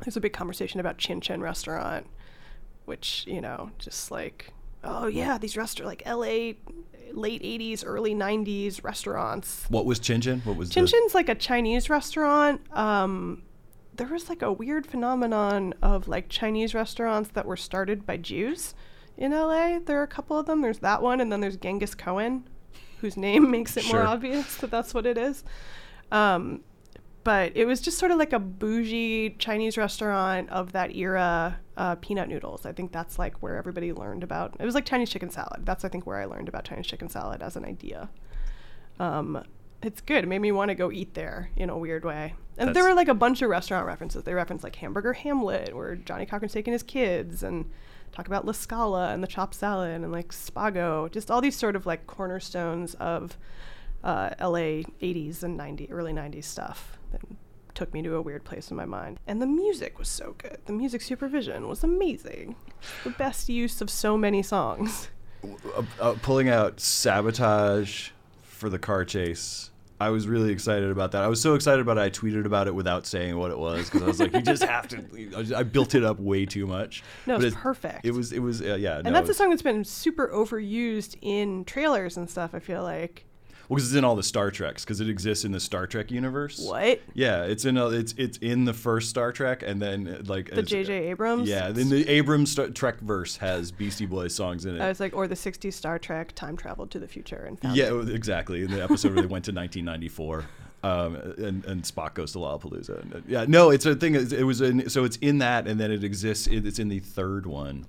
there's 0.00 0.16
a 0.16 0.20
big 0.20 0.32
conversation 0.32 0.80
about 0.80 0.98
chin 0.98 1.20
chin 1.20 1.40
restaurant 1.40 2.06
which 2.86 3.24
you 3.26 3.40
know 3.40 3.70
just 3.78 4.10
like 4.10 4.52
oh 4.84 5.06
yeah 5.06 5.38
these 5.38 5.56
restaurants 5.56 6.04
like 6.06 6.14
la 6.14 6.52
late 7.12 7.42
80s 7.42 7.84
early 7.86 8.14
90s 8.14 8.82
restaurants 8.82 9.66
What 9.68 9.86
was 9.86 9.98
Chin 10.00 10.20
Chin? 10.20 10.40
What 10.44 10.56
was 10.56 10.70
Chin 10.70 10.84
the, 10.84 11.10
like 11.14 11.28
a 11.28 11.34
Chinese 11.36 11.88
restaurant. 11.88 12.60
Um, 12.76 13.42
there 13.94 14.08
was 14.08 14.28
like 14.28 14.42
a 14.42 14.52
weird 14.52 14.84
phenomenon 14.86 15.74
of 15.80 16.08
like 16.08 16.28
Chinese 16.28 16.74
restaurants 16.74 17.30
that 17.30 17.46
were 17.46 17.56
started 17.56 18.04
by 18.04 18.16
Jews 18.16 18.74
in 19.16 19.30
LA. 19.30 19.78
There 19.78 20.00
are 20.00 20.02
a 20.02 20.08
couple 20.08 20.36
of 20.36 20.46
them. 20.46 20.60
There's 20.62 20.80
that 20.80 21.00
one, 21.02 21.20
and 21.20 21.30
then 21.30 21.40
there's 21.40 21.56
Genghis 21.56 21.94
Cohen, 21.94 22.48
whose 23.00 23.16
name 23.16 23.48
makes 23.52 23.76
it 23.76 23.84
Sure. 23.84 24.00
more 24.00 24.08
obvious 24.08 24.56
that 24.56 24.72
that's 24.72 24.92
what 24.92 25.06
it 25.06 25.16
is. 25.16 25.44
Um, 26.10 26.62
but 27.24 27.52
it 27.56 27.64
was 27.64 27.80
just 27.80 27.98
sort 27.98 28.12
of 28.12 28.18
like 28.18 28.32
a 28.32 28.38
bougie 28.38 29.30
Chinese 29.38 29.76
restaurant 29.76 30.48
of 30.50 30.72
that 30.72 30.94
era. 30.94 31.58
Uh, 31.76 31.96
peanut 31.96 32.28
noodles. 32.28 32.64
I 32.64 32.72
think 32.72 32.92
that's 32.92 33.18
like 33.18 33.42
where 33.42 33.56
everybody 33.56 33.92
learned 33.92 34.22
about. 34.22 34.54
It 34.60 34.64
was 34.64 34.76
like 34.76 34.84
Chinese 34.84 35.10
chicken 35.10 35.28
salad. 35.30 35.66
That's 35.66 35.84
I 35.84 35.88
think 35.88 36.06
where 36.06 36.18
I 36.18 36.24
learned 36.24 36.48
about 36.48 36.64
Chinese 36.64 36.86
chicken 36.86 37.08
salad 37.08 37.42
as 37.42 37.56
an 37.56 37.64
idea. 37.64 38.10
Um, 39.00 39.42
it's 39.82 40.00
good. 40.00 40.24
It 40.24 40.28
made 40.28 40.40
me 40.40 40.52
want 40.52 40.68
to 40.68 40.74
go 40.74 40.92
eat 40.92 41.14
there 41.14 41.50
in 41.56 41.70
a 41.70 41.76
weird 41.76 42.04
way. 42.04 42.34
And 42.56 42.74
there 42.74 42.84
were 42.84 42.94
like 42.94 43.08
a 43.08 43.14
bunch 43.14 43.42
of 43.42 43.50
restaurant 43.50 43.86
references. 43.86 44.22
They 44.22 44.34
referenced 44.34 44.62
like 44.62 44.76
Hamburger 44.76 45.12
Hamlet, 45.12 45.74
where 45.74 45.96
Johnnie 45.96 46.26
Cochran's 46.26 46.52
taking 46.52 46.72
his 46.72 46.82
kids, 46.82 47.42
and 47.42 47.70
talk 48.12 48.26
about 48.28 48.46
La 48.46 48.52
Scala 48.52 49.12
and 49.12 49.22
the 49.22 49.26
chopped 49.26 49.54
salad, 49.54 49.90
and 49.90 50.12
like 50.12 50.28
Spago. 50.28 51.10
Just 51.10 51.30
all 51.30 51.40
these 51.40 51.56
sort 51.56 51.74
of 51.74 51.86
like 51.86 52.06
cornerstones 52.06 52.94
of 52.94 53.36
uh, 54.04 54.30
LA 54.40 54.84
80s 55.02 55.42
and 55.42 55.56
90 55.56 55.90
early 55.90 56.12
90s 56.12 56.44
stuff 56.44 56.98
that 57.10 57.20
took 57.74 57.92
me 57.92 58.02
to 58.02 58.14
a 58.14 58.22
weird 58.22 58.44
place 58.44 58.70
in 58.70 58.76
my 58.76 58.84
mind. 58.84 59.18
And 59.26 59.42
the 59.42 59.46
music 59.46 59.98
was 59.98 60.08
so 60.08 60.36
good. 60.38 60.58
The 60.66 60.72
music 60.72 61.02
supervision 61.02 61.66
was 61.66 61.82
amazing. 61.82 62.54
The 63.02 63.10
best 63.10 63.48
use 63.48 63.80
of 63.80 63.90
so 63.90 64.16
many 64.16 64.42
songs. 64.42 65.08
uh, 65.76 65.82
uh, 66.00 66.14
pulling 66.22 66.48
out 66.48 66.78
sabotage 66.78 68.10
for 68.42 68.68
the 68.68 68.78
car 68.78 69.04
chase. 69.04 69.70
I 70.00 70.10
was 70.10 70.26
really 70.28 70.50
excited 70.52 70.90
about 70.90 71.12
that. 71.12 71.22
I 71.22 71.28
was 71.28 71.40
so 71.40 71.54
excited 71.54 71.80
about 71.80 71.98
it. 71.98 72.00
I 72.00 72.10
tweeted 72.10 72.44
about 72.44 72.66
it 72.66 72.74
without 72.74 73.06
saying 73.06 73.38
what 73.38 73.50
it 73.50 73.58
was 73.58 73.88
because 73.88 74.02
I 74.02 74.06
was 74.06 74.20
like, 74.20 74.34
"You 74.34 74.42
just 74.42 74.64
have 74.64 74.88
to." 74.88 75.56
I 75.56 75.62
built 75.62 75.94
it 75.94 76.04
up 76.04 76.18
way 76.18 76.44
too 76.44 76.66
much. 76.66 77.04
No, 77.26 77.36
it's 77.36 77.56
perfect. 77.56 78.04
It 78.04 78.10
was. 78.10 78.32
It 78.32 78.40
was. 78.40 78.60
Uh, 78.60 78.74
yeah. 78.74 79.00
And 79.02 79.14
that's 79.14 79.30
a 79.30 79.34
song 79.34 79.50
that's 79.50 79.62
been 79.62 79.84
super 79.84 80.28
overused 80.28 81.16
in 81.22 81.64
trailers 81.64 82.16
and 82.16 82.28
stuff, 82.28 82.54
I 82.54 82.58
feel 82.58 82.82
like. 82.82 83.24
Well, 83.68 83.76
because 83.76 83.88
it's 83.90 83.96
in 83.98 84.04
all 84.04 84.16
the 84.16 84.22
Star 84.22 84.50
Treks, 84.50 84.84
because 84.84 85.00
it 85.00 85.08
exists 85.08 85.44
in 85.44 85.52
the 85.52 85.60
Star 85.60 85.86
Trek 85.86 86.10
universe. 86.10 86.58
What? 86.60 87.00
Yeah, 87.14 87.44
it's 87.44 87.64
in. 87.64 87.76
A, 87.78 87.88
it's 87.88 88.12
it's 88.18 88.36
in 88.38 88.64
the 88.64 88.72
first 88.74 89.08
Star 89.10 89.32
Trek, 89.32 89.62
and 89.64 89.80
then 89.80 90.22
like 90.26 90.50
The 90.50 90.62
J.J. 90.62 90.92
Abrams? 91.08 91.48
Yeah, 91.48 91.70
then 91.70 91.88
the 91.88 92.08
Abrams 92.08 92.50
Star 92.52 92.68
Trek 92.68 93.00
verse 93.00 93.36
has 93.38 93.72
Beastie 93.72 94.06
Boys 94.06 94.34
songs 94.34 94.64
in 94.66 94.76
it. 94.76 94.80
I 94.82 94.88
was 94.88 95.00
like, 95.00 95.14
or 95.14 95.26
the 95.26 95.34
60s 95.34 95.72
Star 95.72 95.98
Trek 95.98 96.34
time 96.34 96.56
traveled 96.56 96.90
to 96.92 96.98
the 96.98 97.08
future 97.08 97.44
and 97.46 97.58
found 97.58 97.76
Yeah, 97.76 97.94
it. 97.94 98.10
exactly. 98.10 98.62
In 98.62 98.70
the 98.70 98.82
episode 98.82 99.14
where 99.14 99.22
they 99.22 99.28
went 99.28 99.44
to 99.46 99.52
1994, 99.52 100.44
um, 100.84 101.16
and 101.38 101.64
and 101.64 101.82
Spock 101.84 102.14
goes 102.14 102.32
to 102.32 102.38
Lollapalooza. 102.38 103.22
Yeah, 103.26 103.46
no, 103.48 103.70
it's 103.70 103.86
a 103.86 103.94
thing. 103.94 104.14
It 104.14 104.44
was 104.44 104.60
in, 104.60 104.90
so 104.90 105.04
it's 105.04 105.16
in 105.16 105.38
that, 105.38 105.66
and 105.66 105.80
then 105.80 105.90
it 105.90 106.04
exists. 106.04 106.46
it- 106.46 106.66
It's 106.66 106.78
in 106.78 106.88
the 106.88 106.98
third 107.00 107.46
one, 107.46 107.86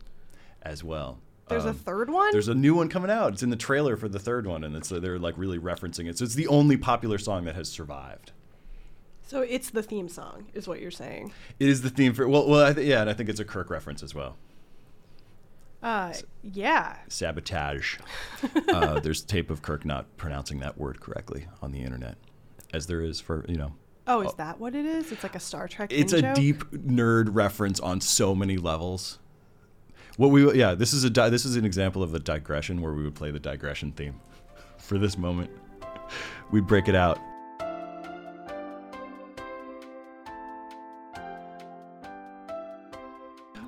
as 0.62 0.84
well. 0.84 1.20
There's 1.48 1.66
a 1.66 1.70
Um, 1.70 1.76
third 1.76 2.10
one? 2.10 2.32
There's 2.32 2.48
a 2.48 2.56
new 2.56 2.74
one 2.76 2.90
coming 2.90 3.12
out. 3.12 3.34
It's 3.34 3.44
in 3.44 3.50
the 3.52 3.56
trailer 3.56 3.96
for 3.98 4.08
the 4.10 4.20
third 4.20 4.48
one, 4.48 4.64
and 4.64 4.76
it's 4.76 4.92
uh, 4.92 5.00
they're 5.00 5.20
like 5.20 5.36
really 5.38 5.60
referencing 5.60 6.08
it. 6.10 6.18
So 6.18 6.26
it's 6.26 6.34
the 6.36 6.48
only 6.48 6.76
popular 6.78 7.18
song 7.20 7.46
that 7.46 7.56
has 7.56 7.70
survived. 7.70 8.32
so 9.28 9.42
it's 9.42 9.70
the 9.70 9.84
theme 9.84 10.08
song, 10.10 10.48
is 10.54 10.68
what 10.68 10.82
you're 10.82 10.90
saying. 10.92 11.32
It 11.60 11.70
is 11.70 11.82
the 11.84 11.90
theme 11.92 12.14
for 12.14 12.28
well, 12.28 12.48
well, 12.48 12.66
I 12.66 12.74
th- 12.74 12.88
yeah, 12.88 13.02
and 13.02 13.10
I 13.10 13.14
think 13.14 13.30
it's 13.30 13.40
a 13.40 13.46
Kirk 13.46 13.70
reference 13.70 14.02
as 14.02 14.16
well. 14.16 14.38
Uh, 15.84 16.14
yeah. 16.42 16.98
Sabotage. 17.10 18.00
uh, 18.70 19.00
there's 19.02 19.22
tape 19.22 19.52
of 19.52 19.62
Kirk 19.62 19.86
not 19.86 20.18
pronouncing 20.18 20.60
that 20.62 20.80
word 20.80 21.00
correctly 21.00 21.46
on 21.62 21.72
the 21.72 21.82
internet, 21.82 22.18
as 22.74 22.88
there 22.88 23.02
is 23.02 23.20
for 23.20 23.46
you 23.48 23.56
know 23.58 23.74
Oh, 24.08 24.22
is 24.22 24.34
that 24.36 24.60
what 24.60 24.74
it 24.76 24.86
is? 24.86 25.12
It's 25.12 25.22
like 25.24 25.36
a 25.36 25.40
Star 25.40 25.68
Trek. 25.68 25.92
it's 25.94 26.14
a 26.14 26.18
in-joke? 26.18 26.36
deep 26.36 26.64
nerd 26.72 27.30
reference 27.32 27.80
on 27.80 28.02
so 28.02 28.34
many 28.36 28.58
levels. 28.58 29.20
What 30.18 30.32
we 30.32 30.54
yeah, 30.58 30.76
this 30.76 30.94
is 30.94 31.04
a 31.04 31.10
di- 31.10 31.30
this 31.30 31.46
is 31.46 31.56
an 31.56 31.66
example 31.66 32.02
of 32.02 32.14
a 32.14 32.20
digression 32.20 32.82
where 32.82 32.94
we 32.94 33.04
would 33.04 33.16
play 33.16 33.32
the 33.32 33.40
digression 33.40 33.92
theme 33.92 34.20
for 34.78 34.98
this 34.98 35.18
moment. 35.18 35.52
We 36.52 36.62
break 36.62 36.88
it 36.88 36.96
out. 36.96 37.20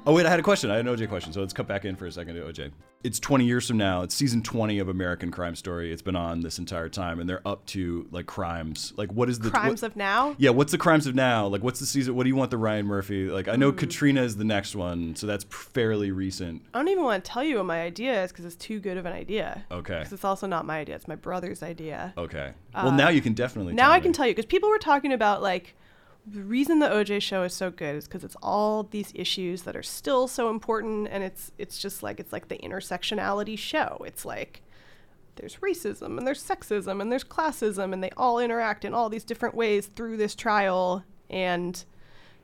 Oh 0.07 0.13
wait, 0.13 0.25
I 0.25 0.29
had 0.29 0.39
a 0.39 0.43
question. 0.43 0.71
I 0.71 0.77
had 0.77 0.87
an 0.87 0.95
OJ 0.95 1.09
question, 1.09 1.33
so 1.33 1.41
let's 1.41 1.51
cut 1.51 1.67
back 1.67 1.83
in 1.83 1.97
for 1.97 2.05
a 2.05 2.11
second 2.13 2.35
to 2.35 2.41
OJ. 2.41 2.71
It's 3.03 3.19
20 3.19 3.43
years 3.43 3.67
from 3.67 3.75
now. 3.75 4.03
It's 4.03 4.15
season 4.15 4.41
20 4.41 4.79
of 4.79 4.87
American 4.87 5.31
Crime 5.31 5.53
Story. 5.53 5.91
It's 5.91 6.01
been 6.01 6.15
on 6.15 6.39
this 6.39 6.59
entire 6.59 6.87
time, 6.87 7.19
and 7.19 7.29
they're 7.29 7.45
up 7.45 7.65
to 7.67 8.07
like 8.09 8.25
crimes. 8.25 8.93
Like, 8.95 9.11
what 9.11 9.27
is 9.27 9.39
the 9.39 9.49
Crimes 9.49 9.81
what- 9.81 9.91
of 9.91 9.97
now. 9.97 10.33
Yeah, 10.37 10.51
what's 10.51 10.71
the 10.71 10.77
crimes 10.77 11.07
of 11.07 11.15
now? 11.15 11.47
Like, 11.47 11.61
what's 11.61 11.81
the 11.81 11.85
season? 11.85 12.15
What 12.15 12.23
do 12.23 12.29
you 12.29 12.37
want 12.37 12.51
the 12.51 12.57
Ryan 12.57 12.85
Murphy? 12.85 13.27
Like, 13.27 13.49
I 13.49 13.57
know 13.57 13.73
Katrina 13.73 14.21
is 14.21 14.37
the 14.37 14.45
next 14.45 14.77
one, 14.77 15.13
so 15.17 15.27
that's 15.27 15.43
fairly 15.49 16.11
recent. 16.11 16.61
I 16.73 16.79
don't 16.79 16.87
even 16.87 17.03
want 17.03 17.25
to 17.25 17.29
tell 17.29 17.43
you 17.43 17.57
what 17.57 17.65
my 17.65 17.81
idea 17.81 18.23
is 18.23 18.31
because 18.31 18.45
it's 18.45 18.55
too 18.55 18.79
good 18.79 18.95
of 18.95 19.05
an 19.05 19.11
idea. 19.11 19.65
Okay. 19.69 19.97
Because 19.99 20.13
it's 20.13 20.23
also 20.25 20.47
not 20.47 20.65
my 20.65 20.79
idea; 20.79 20.95
it's 20.95 21.09
my 21.09 21.15
brother's 21.15 21.61
idea. 21.61 22.13
Okay. 22.17 22.53
Well, 22.73 22.93
now 22.93 23.09
you 23.09 23.19
can 23.19 23.33
definitely. 23.33 23.73
Uh, 23.73 23.75
now 23.75 23.91
I 23.91 23.97
me. 23.97 24.03
can 24.03 24.13
tell 24.13 24.25
you 24.25 24.33
because 24.33 24.45
people 24.45 24.69
were 24.69 24.79
talking 24.79 25.11
about 25.11 25.41
like 25.41 25.75
the 26.29 26.43
reason 26.43 26.79
the 26.79 26.89
OJ 26.89 27.21
show 27.21 27.43
is 27.43 27.53
so 27.53 27.71
good 27.71 27.95
is 27.95 28.05
because 28.05 28.23
it's 28.23 28.35
all 28.43 28.83
these 28.83 29.13
issues 29.15 29.63
that 29.63 29.75
are 29.75 29.83
still 29.83 30.27
so 30.27 30.49
important, 30.49 31.07
and 31.09 31.23
it's 31.23 31.51
it's 31.57 31.79
just 31.79 32.03
like 32.03 32.19
it's 32.19 32.33
like 32.33 32.49
the 32.49 32.57
intersectionality 32.57 33.57
show. 33.57 34.03
It's 34.05 34.25
like 34.25 34.61
there's 35.37 35.57
racism 35.57 36.17
and 36.17 36.27
there's 36.27 36.43
sexism 36.43 37.01
and 37.01 37.11
there's 37.11 37.23
classism, 37.23 37.93
and 37.93 38.03
they 38.03 38.09
all 38.17 38.39
interact 38.39 38.83
in 38.83 38.93
all 38.93 39.09
these 39.09 39.23
different 39.23 39.55
ways 39.55 39.87
through 39.95 40.17
this 40.17 40.35
trial. 40.35 41.03
And 41.29 41.81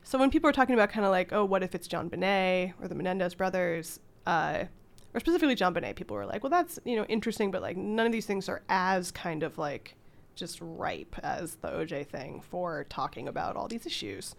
so 0.02 0.18
when 0.18 0.30
people 0.30 0.48
are 0.48 0.52
talking 0.52 0.74
about 0.74 0.90
kind 0.90 1.04
of 1.04 1.10
like, 1.10 1.32
oh, 1.32 1.44
what 1.44 1.62
if 1.62 1.74
it's 1.74 1.88
JonBenét 1.88 2.74
or 2.80 2.88
the 2.88 2.94
Menendez 2.94 3.34
brothers? 3.34 4.00
Uh, 4.26 4.64
or 5.12 5.20
specifically 5.20 5.56
JonBenét, 5.56 5.94
people 5.94 6.16
were 6.16 6.26
like, 6.26 6.42
well, 6.42 6.50
that's 6.50 6.78
you 6.86 6.96
know 6.96 7.04
interesting, 7.04 7.50
but 7.50 7.60
like 7.60 7.76
none 7.76 8.06
of 8.06 8.12
these 8.12 8.26
things 8.26 8.48
are 8.48 8.62
as 8.70 9.10
kind 9.10 9.42
of 9.42 9.58
like 9.58 9.96
just 10.34 10.58
ripe 10.60 11.16
as 11.22 11.56
the 11.56 11.68
OJ 11.68 12.06
thing 12.06 12.40
for 12.40 12.84
talking 12.88 13.28
about 13.28 13.56
all 13.56 13.68
these 13.68 13.86
issues. 13.86 14.34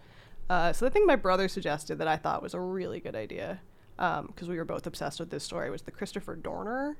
Uh, 0.48 0.72
so 0.72 0.84
the 0.84 0.90
thing 0.90 1.06
my 1.06 1.16
brother 1.16 1.48
suggested 1.48 1.98
that 1.98 2.08
I 2.08 2.16
thought 2.16 2.42
was 2.42 2.54
a 2.54 2.60
really 2.60 3.00
good 3.00 3.16
idea, 3.16 3.60
because 3.96 4.48
we 4.48 4.56
were 4.56 4.64
both 4.64 4.86
obsessed 4.86 5.18
with 5.18 5.30
this 5.30 5.42
story, 5.42 5.70
was 5.70 5.82
the 5.82 5.90
Christopher 5.90 6.36
Dorner 6.36 6.96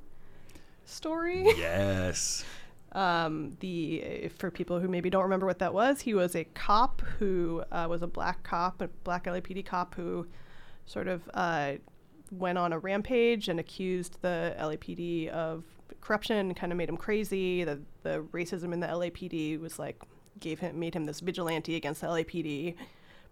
story. 0.85 1.45
Yes. 1.57 2.45
Um, 2.93 3.59
the 3.61 4.31
for 4.39 4.51
people 4.51 4.81
who 4.81 4.89
maybe 4.89 5.11
don't 5.11 5.25
remember 5.25 5.45
what 5.45 5.59
that 5.59 5.75
was, 5.75 6.01
he 6.01 6.15
was 6.15 6.35
a 6.35 6.45
cop 6.45 7.03
who 7.19 7.63
uh, 7.71 7.87
was 7.91 8.01
a 8.01 8.07
black 8.07 8.43
cop, 8.43 8.81
a 8.81 8.89
black 9.05 9.25
LAPD 9.25 9.67
cop 9.67 9.95
who 9.97 10.27
sort 10.87 11.07
of 11.07 11.29
uh, 11.35 11.75
went 12.31 12.57
on 12.57 12.73
a 12.73 12.79
rampage 12.79 13.49
and 13.49 13.61
accused 13.61 14.23
the 14.23 14.57
LAPD 14.59 15.29
of 15.29 15.65
corruption, 16.01 16.55
kind 16.55 16.73
of 16.73 16.79
made 16.79 16.89
him 16.89 16.97
crazy. 16.97 17.65
The 17.65 17.81
the 18.03 18.25
racism 18.33 18.73
in 18.73 18.81
the 18.81 18.87
LAPD 18.87 19.61
was 19.61 19.79
like 19.79 20.03
gave 20.39 20.61
him 20.61 20.79
made 20.79 20.95
him 20.95 21.05
this 21.05 21.21
vigilante 21.21 21.77
against 21.77 22.01
the 22.01 22.09
LAPD. 22.09 22.75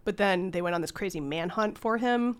But 0.05 0.17
then 0.17 0.51
they 0.51 0.63
went 0.63 0.75
on 0.75 0.81
this 0.81 0.91
crazy 0.91 1.21
manhunt 1.21 1.79
for 1.79 1.99
him. 1.99 2.39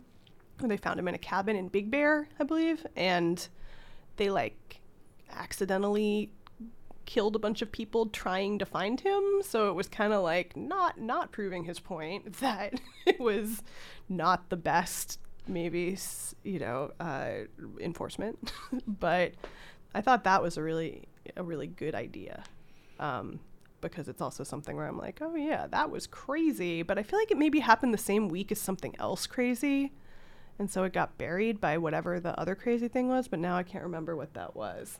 They 0.59 0.77
found 0.77 1.01
him 1.01 1.09
in 1.09 1.15
a 1.15 1.19
cabin 1.19 1.57
in 1.57 1.69
Big 1.69 1.91
Bear, 1.91 2.29
I 2.39 2.45
believe, 2.45 2.87
and 2.95 3.47
they 4.17 4.31
like 4.31 4.81
accidentally 5.31 6.31
killed 7.07 7.37
a 7.37 7.39
bunch 7.39 7.61
of 7.61 7.71
people 7.71 8.07
trying 8.07 8.59
to 8.59 8.65
find 8.65 9.01
him 9.01 9.23
so 9.43 9.69
it 9.69 9.75
was 9.75 9.89
kind 9.89 10.13
of 10.13 10.23
like 10.23 10.57
not 10.57 10.99
not 10.99 11.33
proving 11.33 11.65
his 11.65 11.79
point 11.79 12.33
that 12.41 12.81
it 13.07 13.21
was 13.21 13.63
not 14.09 14.49
the 14.49 14.57
best 14.57 15.19
maybe 15.47 15.99
you 16.43 16.59
know 16.59 16.91
uh, 17.01 17.33
enforcement 17.81 18.53
but 18.87 19.33
i 19.95 20.01
thought 20.01 20.25
that 20.25 20.43
was 20.43 20.57
a 20.57 20.63
really 20.63 21.05
a 21.37 21.43
really 21.43 21.67
good 21.67 21.95
idea 21.95 22.45
um, 23.01 23.41
because 23.81 24.09
it's 24.09 24.21
also 24.21 24.45
something 24.45 24.77
where 24.77 24.87
i'm 24.87 24.99
like 24.99 25.21
oh 25.21 25.35
yeah 25.35 25.67
that 25.67 25.91
was 25.91 26.07
crazy 26.07 26.83
but 26.83 26.99
i 26.99 27.03
feel 27.03 27.19
like 27.19 27.31
it 27.31 27.39
maybe 27.39 27.61
happened 27.61 27.93
the 27.95 27.99
same 27.99 28.29
week 28.29 28.53
as 28.53 28.61
something 28.61 28.95
else 28.99 29.27
crazy 29.27 29.93
and 30.59 30.71
so 30.71 30.85
it 30.85 30.93
got 30.93 31.19
buried 31.19 31.61
by 31.61 31.77
whatever 31.77 32.21
the 32.21 32.39
other 32.39 32.55
crazy 32.55 32.89
thing 32.89 33.09
was 33.09 33.29
but 33.29 33.39
now 33.39 33.57
i 33.57 33.63
can't 33.63 33.85
remember 33.85 34.15
what 34.15 34.35
that 34.35 34.55
was 34.55 34.99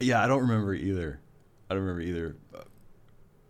Yeah, 0.00 0.22
I 0.22 0.28
don't 0.28 0.42
remember 0.42 0.74
either. 0.74 1.18
I 1.68 1.74
don't 1.74 1.82
remember 1.82 2.02
either. 2.02 2.36
Uh, 2.54 2.62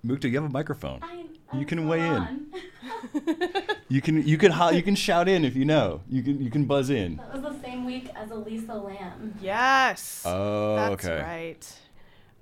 Mukta, 0.04 0.30
you 0.30 0.36
have 0.36 0.44
a 0.44 0.48
microphone. 0.48 1.00
I, 1.02 1.26
You 1.54 1.64
can 1.64 1.78
still 1.78 1.88
weigh 1.88 2.06
in. 2.06 2.46
You 3.90 4.02
can 4.02 4.26
you 4.26 4.36
can 4.36 4.52
ho- 4.52 4.70
you 4.70 4.82
can 4.82 4.94
shout 4.94 5.28
in 5.28 5.46
if 5.46 5.56
you 5.56 5.64
know. 5.64 6.02
You 6.10 6.22
can 6.22 6.42
you 6.42 6.50
can 6.50 6.66
buzz 6.66 6.90
in. 6.90 7.16
That 7.16 7.32
was 7.32 7.54
the 7.54 7.62
same 7.62 7.86
week 7.86 8.10
as 8.14 8.30
Elisa 8.30 8.74
Lam. 8.74 9.34
Yes. 9.40 10.22
Oh, 10.26 10.76
That's 10.76 11.06
okay. 11.06 11.22
right. 11.22 11.78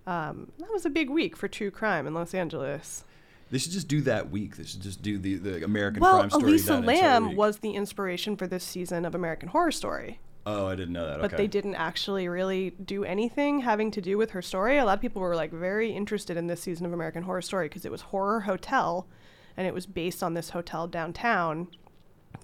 Um, 0.09 0.51
that 0.59 0.73
was 0.73 0.85
a 0.85 0.91
big 0.91 1.09
week 1.09 1.37
for 1.37 1.47
true 1.47 1.71
crime 1.71 2.07
in 2.07 2.15
Los 2.15 2.35
Angeles. 2.35 3.05
They 3.51 3.59
should 3.59 3.73
just 3.73 3.87
do 3.87 4.01
that 4.03 4.31
week. 4.31 4.57
They 4.57 4.65
should 4.65 4.83
just 4.83 5.03
do 5.03 5.19
the, 5.19 5.37
the 5.37 5.65
American 5.65 6.01
well, 6.01 6.19
Crime 6.19 6.31
Story. 6.31 6.45
Elisa 6.45 6.73
that 6.73 6.85
Lamb 6.85 7.37
was 7.37 7.59
the 7.59 7.71
inspiration 7.73 8.37
for 8.37 8.49
this 8.49 8.65
season 8.65 9.05
of 9.05 9.15
American 9.15 9.51
Horror 9.51 9.71
Story, 9.71 10.19
Oh, 10.49 10.69
I 10.69 10.77
didn't 10.77 10.93
know 10.93 11.07
that. 11.07 11.21
but 11.21 11.35
okay. 11.35 11.37
they 11.37 11.47
didn't 11.49 11.75
actually 11.75 12.29
really 12.29 12.71
do 12.71 13.05
anything 13.05 13.61
having 13.61 13.91
to 13.91 14.01
do 14.01 14.17
with 14.17 14.31
her 14.31 14.41
story. 14.41 14.79
A 14.79 14.85
lot 14.85 14.95
of 14.95 15.01
people 15.01 15.21
were 15.21 15.35
like 15.35 15.51
very 15.53 15.91
interested 15.91 16.37
in 16.37 16.47
this 16.47 16.63
season 16.63 16.87
of 16.87 16.93
American 16.93 17.25
Horror 17.25 17.43
Story 17.43 17.69
because 17.69 17.85
it 17.85 17.91
was 17.91 18.03
Horror 18.03 18.41
Hotel, 18.41 19.09
and 19.57 19.67
it 19.67 19.75
was 19.75 19.87
based 19.87 20.23
on 20.23 20.35
this 20.35 20.51
hotel 20.51 20.87
downtown 20.87 21.67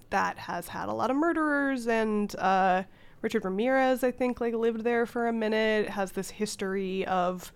that 0.09 0.37
has 0.37 0.67
had 0.67 0.89
a 0.89 0.93
lot 0.93 1.11
of 1.11 1.15
murderers 1.15 1.87
and 1.87 2.35
uh, 2.35 2.83
Richard 3.21 3.45
Ramirez, 3.45 4.03
I 4.03 4.11
think, 4.11 4.41
like 4.41 4.53
lived 4.53 4.83
there 4.83 5.05
for 5.05 5.29
a 5.29 5.33
minute. 5.33 5.89
Has 5.89 6.11
this 6.11 6.29
history 6.29 7.05
of, 7.07 7.53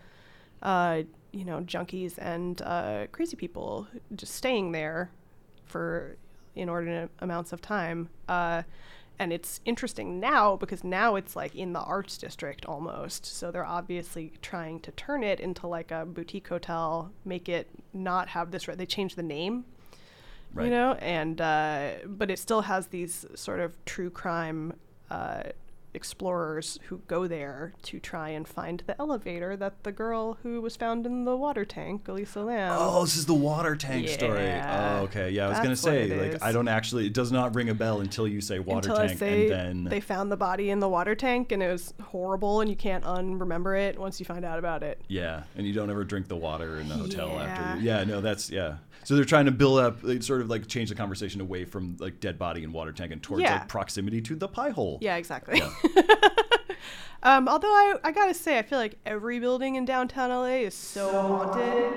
uh, 0.64 1.02
you 1.34 1.44
know, 1.44 1.60
junkies 1.60 2.18
and 2.18 2.62
uh, 2.62 3.08
crazy 3.12 3.36
people 3.36 3.86
just 4.16 4.34
staying 4.34 4.72
there 4.72 5.12
for 5.66 6.16
inordinate 6.56 7.12
amounts 7.20 7.52
of 7.52 7.62
time. 7.62 8.08
Uh, 8.30 8.64
and 9.20 9.34
it's 9.34 9.62
interesting 9.66 10.20
now 10.20 10.56
because 10.56 10.84
now 10.84 11.16
it's 11.16 11.36
like 11.36 11.56
in 11.56 11.74
the 11.74 11.80
arts 11.80 12.18
district 12.18 12.66
almost. 12.66 13.26
So 13.26 13.52
they're 13.52 13.66
obviously 13.66 14.32
trying 14.42 14.80
to 14.82 14.92
turn 14.92 15.24
it 15.24 15.40
into 15.40 15.68
like 15.68 15.92
a 15.92 16.06
boutique 16.06 16.48
hotel, 16.48 17.12
make 17.26 17.50
it 17.50 17.68
not 17.94 18.30
have 18.30 18.52
this. 18.52 18.68
Re- 18.68 18.76
they 18.76 18.86
changed 18.86 19.16
the 19.16 19.24
name 19.24 19.66
Right. 20.54 20.66
you 20.66 20.72
know 20.72 20.94
and 20.94 21.42
uh, 21.42 21.90
but 22.06 22.32
it 22.32 22.40
still 22.40 22.62
has 22.62 22.88
these 22.88 23.26
sort 23.36 23.60
of 23.60 23.76
true 23.86 24.10
crime 24.10 24.74
uh, 25.12 25.44
explorers 25.98 26.80
who 26.88 27.00
go 27.08 27.28
there 27.28 27.74
to 27.82 28.00
try 28.00 28.30
and 28.30 28.48
find 28.48 28.84
the 28.88 28.98
elevator 29.02 29.58
that 29.58 29.84
the 29.84 29.92
girl 29.92 30.38
who 30.44 30.62
was 30.62 30.76
found 30.78 31.06
in 31.06 31.26
the 31.26 31.36
water 31.36 31.66
tank 31.66 32.08
elisa 32.08 32.40
lam 32.42 32.72
Oh, 32.80 33.04
this 33.04 33.18
is 33.18 33.26
the 33.26 33.34
water 33.34 33.76
tank 33.76 34.08
story. 34.08 34.50
Oh, 34.50 35.00
okay. 35.06 35.32
Yeah, 35.32 35.48
I 35.48 35.50
was 35.50 35.60
gonna 35.60 35.76
say 35.76 36.08
like 36.08 36.36
is. 36.36 36.42
I 36.42 36.52
don't 36.52 36.68
actually. 36.68 37.08
It 37.08 37.14
does 37.14 37.32
not 37.32 37.54
ring 37.56 37.70
a 37.70 37.74
bell 37.74 38.00
until 38.00 38.28
you 38.28 38.40
say 38.40 38.60
water 38.60 38.90
until 38.90 39.08
tank, 39.08 39.20
say 39.20 39.42
and 39.44 39.52
then 39.52 39.84
they 39.86 40.00
found 40.00 40.32
the 40.32 40.38
body 40.38 40.70
in 40.70 40.80
the 40.80 40.88
water 40.90 41.16
tank 41.16 41.52
and 41.52 41.62
it 41.62 41.72
was 41.72 41.94
horrible 42.02 42.62
and 42.62 42.70
you 42.70 42.76
can't 42.76 43.04
unremember 43.04 43.78
it 43.78 44.00
once 44.00 44.20
you 44.20 44.26
find 44.26 44.46
out 44.46 44.60
about 44.60 44.84
it 44.84 45.02
yeah, 45.08 45.44
and 45.56 45.66
you 45.68 45.74
don't 45.74 45.90
ever 45.90 46.04
drink 46.04 46.28
the 46.28 46.36
water 46.38 46.80
in 46.80 46.88
the 46.88 46.96
hotel 46.96 47.30
Yeah. 47.30 47.44
after. 47.44 47.82
Yeah, 47.84 48.04
no, 48.04 48.22
that's 48.22 48.50
yeah. 48.50 48.78
So 49.04 49.16
they're 49.16 49.24
trying 49.26 49.46
to 49.46 49.52
build 49.52 49.80
up, 49.80 50.04
like, 50.04 50.22
sort 50.22 50.42
of 50.42 50.50
like 50.50 50.68
change 50.68 50.90
the 50.90 50.96
conversation 50.96 51.40
away 51.40 51.64
from 51.64 51.96
like 52.00 52.20
dead 52.20 52.38
body 52.38 52.64
and 52.66 52.74
water 52.74 52.92
tank 52.92 53.14
and 53.14 53.24
towards 53.24 53.42
Yeah. 53.44 53.60
like 53.60 53.70
proximity 53.70 54.22
to 54.22 54.36
the 54.36 54.48
pie 54.50 54.72
hole. 54.72 54.98
Yeah, 55.02 55.16
exactly. 55.16 55.62
um, 57.24 57.48
although 57.48 57.68
I, 57.68 57.96
I 58.04 58.12
gotta 58.12 58.34
say, 58.34 58.58
I 58.58 58.62
feel 58.62 58.80
like 58.80 58.98
every 59.06 59.40
building 59.40 59.76
in 59.76 59.86
downtown 59.86 60.30
LA 60.30 60.66
is 60.66 60.74
so 60.74 61.10
haunted 61.12 61.94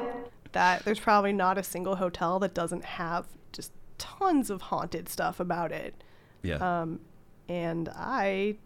that 0.53 0.85
there's 0.85 1.01
probably 1.01 1.33
not 1.33 1.59
a 1.59 1.63
single 1.63 1.97
hotel 1.97 2.39
that 2.41 2.55
doesn't 2.55 2.85
have 2.85 3.27
just 3.53 3.73
tons 3.99 4.51
of 4.51 4.63
haunted 4.63 5.09
stuff 5.09 5.41
about 5.41 5.73
it. 5.73 5.95
Yeah. 6.43 6.57
Um, 6.57 7.01
and 7.49 7.89
I 7.91 8.57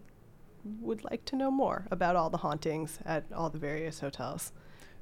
would 0.81 1.03
like 1.03 1.25
to 1.25 1.35
know 1.35 1.51
more 1.51 1.85
about 1.91 2.15
all 2.15 2.29
the 2.29 2.37
hauntings 2.37 2.99
at 3.05 3.25
all 3.33 3.49
the 3.49 3.59
various 3.59 3.99
hotels. 3.99 4.51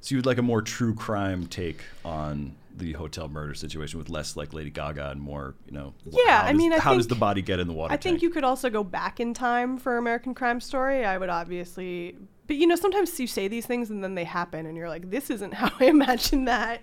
So 0.00 0.14
you 0.14 0.18
would 0.18 0.26
like 0.26 0.38
a 0.38 0.42
more 0.42 0.60
true 0.60 0.94
crime 0.94 1.46
take 1.46 1.82
on 2.04 2.54
the 2.76 2.92
hotel 2.94 3.28
murder 3.28 3.54
situation 3.54 3.98
with 3.98 4.08
less 4.08 4.36
like 4.36 4.52
Lady 4.52 4.70
Gaga 4.70 5.10
and 5.10 5.20
more, 5.20 5.54
you 5.66 5.72
know. 5.72 5.94
Yeah, 6.04 6.40
how 6.40 6.46
I 6.48 6.52
does- 6.52 6.58
mean, 6.58 6.72
I 6.72 6.78
how 6.78 6.94
does 6.94 7.06
the 7.06 7.14
body 7.14 7.40
get 7.42 7.60
in 7.60 7.66
the 7.68 7.72
water 7.72 7.92
I 7.92 7.96
tank? 7.96 8.02
think 8.14 8.22
you 8.22 8.30
could 8.30 8.44
also 8.44 8.68
go 8.70 8.82
back 8.84 9.20
in 9.20 9.32
time 9.34 9.78
for 9.78 9.96
American 9.96 10.34
Crime 10.34 10.60
Story. 10.60 11.04
I 11.04 11.16
would 11.18 11.28
obviously, 11.30 12.16
but 12.46 12.56
you 12.56 12.66
know, 12.66 12.76
sometimes 12.76 13.18
you 13.20 13.26
say 13.26 13.46
these 13.48 13.66
things 13.66 13.90
and 13.90 14.02
then 14.02 14.14
they 14.14 14.24
happen, 14.24 14.66
and 14.66 14.76
you're 14.76 14.88
like, 14.88 15.10
"This 15.10 15.30
isn't 15.30 15.54
how 15.60 15.70
I 15.80 15.84
imagined 15.86 16.48
that." 16.48 16.82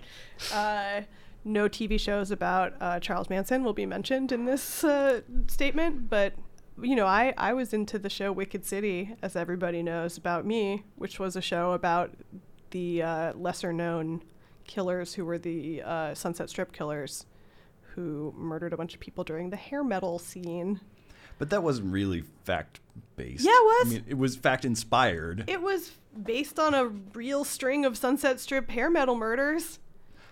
Uh, 0.53 1.01
no 1.43 1.67
TV 1.67 1.99
shows 1.99 2.29
about 2.31 2.73
uh, 2.79 2.99
Charles 2.99 3.29
Manson 3.29 3.63
will 3.63 3.73
be 3.73 3.85
mentioned 3.87 4.31
in 4.31 4.45
this 4.45 4.83
uh, 4.83 5.21
statement, 5.47 6.07
but 6.09 6.33
you 6.81 6.95
know, 6.95 7.05
I 7.07 7.33
I 7.37 7.53
was 7.53 7.73
into 7.73 7.99
the 7.99 8.09
show 8.09 8.31
Wicked 8.31 8.65
City, 8.65 9.15
as 9.21 9.35
everybody 9.35 9.83
knows 9.83 10.17
about 10.17 10.45
me, 10.45 10.83
which 10.95 11.19
was 11.19 11.35
a 11.35 11.41
show 11.41 11.71
about 11.73 12.11
the 12.69 13.01
uh, 13.01 13.33
lesser 13.33 13.73
known 13.73 14.21
killers 14.65 15.13
who 15.13 15.25
were 15.25 15.37
the 15.37 15.81
uh, 15.83 16.13
Sunset 16.13 16.49
Strip 16.49 16.71
killers 16.71 17.25
who 17.95 18.33
murdered 18.37 18.73
a 18.73 18.77
bunch 18.77 18.93
of 18.93 18.99
people 18.99 19.23
during 19.23 19.49
the 19.49 19.57
hair 19.57 19.83
metal 19.83 20.19
scene. 20.19 20.79
But 21.37 21.49
that 21.49 21.63
wasn't 21.63 21.91
really 21.91 22.23
fact 22.43 22.79
based. 23.15 23.43
Yeah, 23.43 23.51
it 23.51 23.63
was. 23.63 23.87
I 23.87 23.89
mean, 23.95 24.05
it 24.07 24.17
was 24.17 24.35
fact 24.35 24.63
inspired. 24.63 25.45
It 25.47 25.61
was 25.61 25.91
based 26.23 26.59
on 26.59 26.73
a 26.73 26.85
real 26.85 27.43
string 27.43 27.83
of 27.83 27.97
Sunset 27.97 28.39
Strip 28.39 28.69
hair 28.69 28.89
metal 28.89 29.15
murders. 29.15 29.79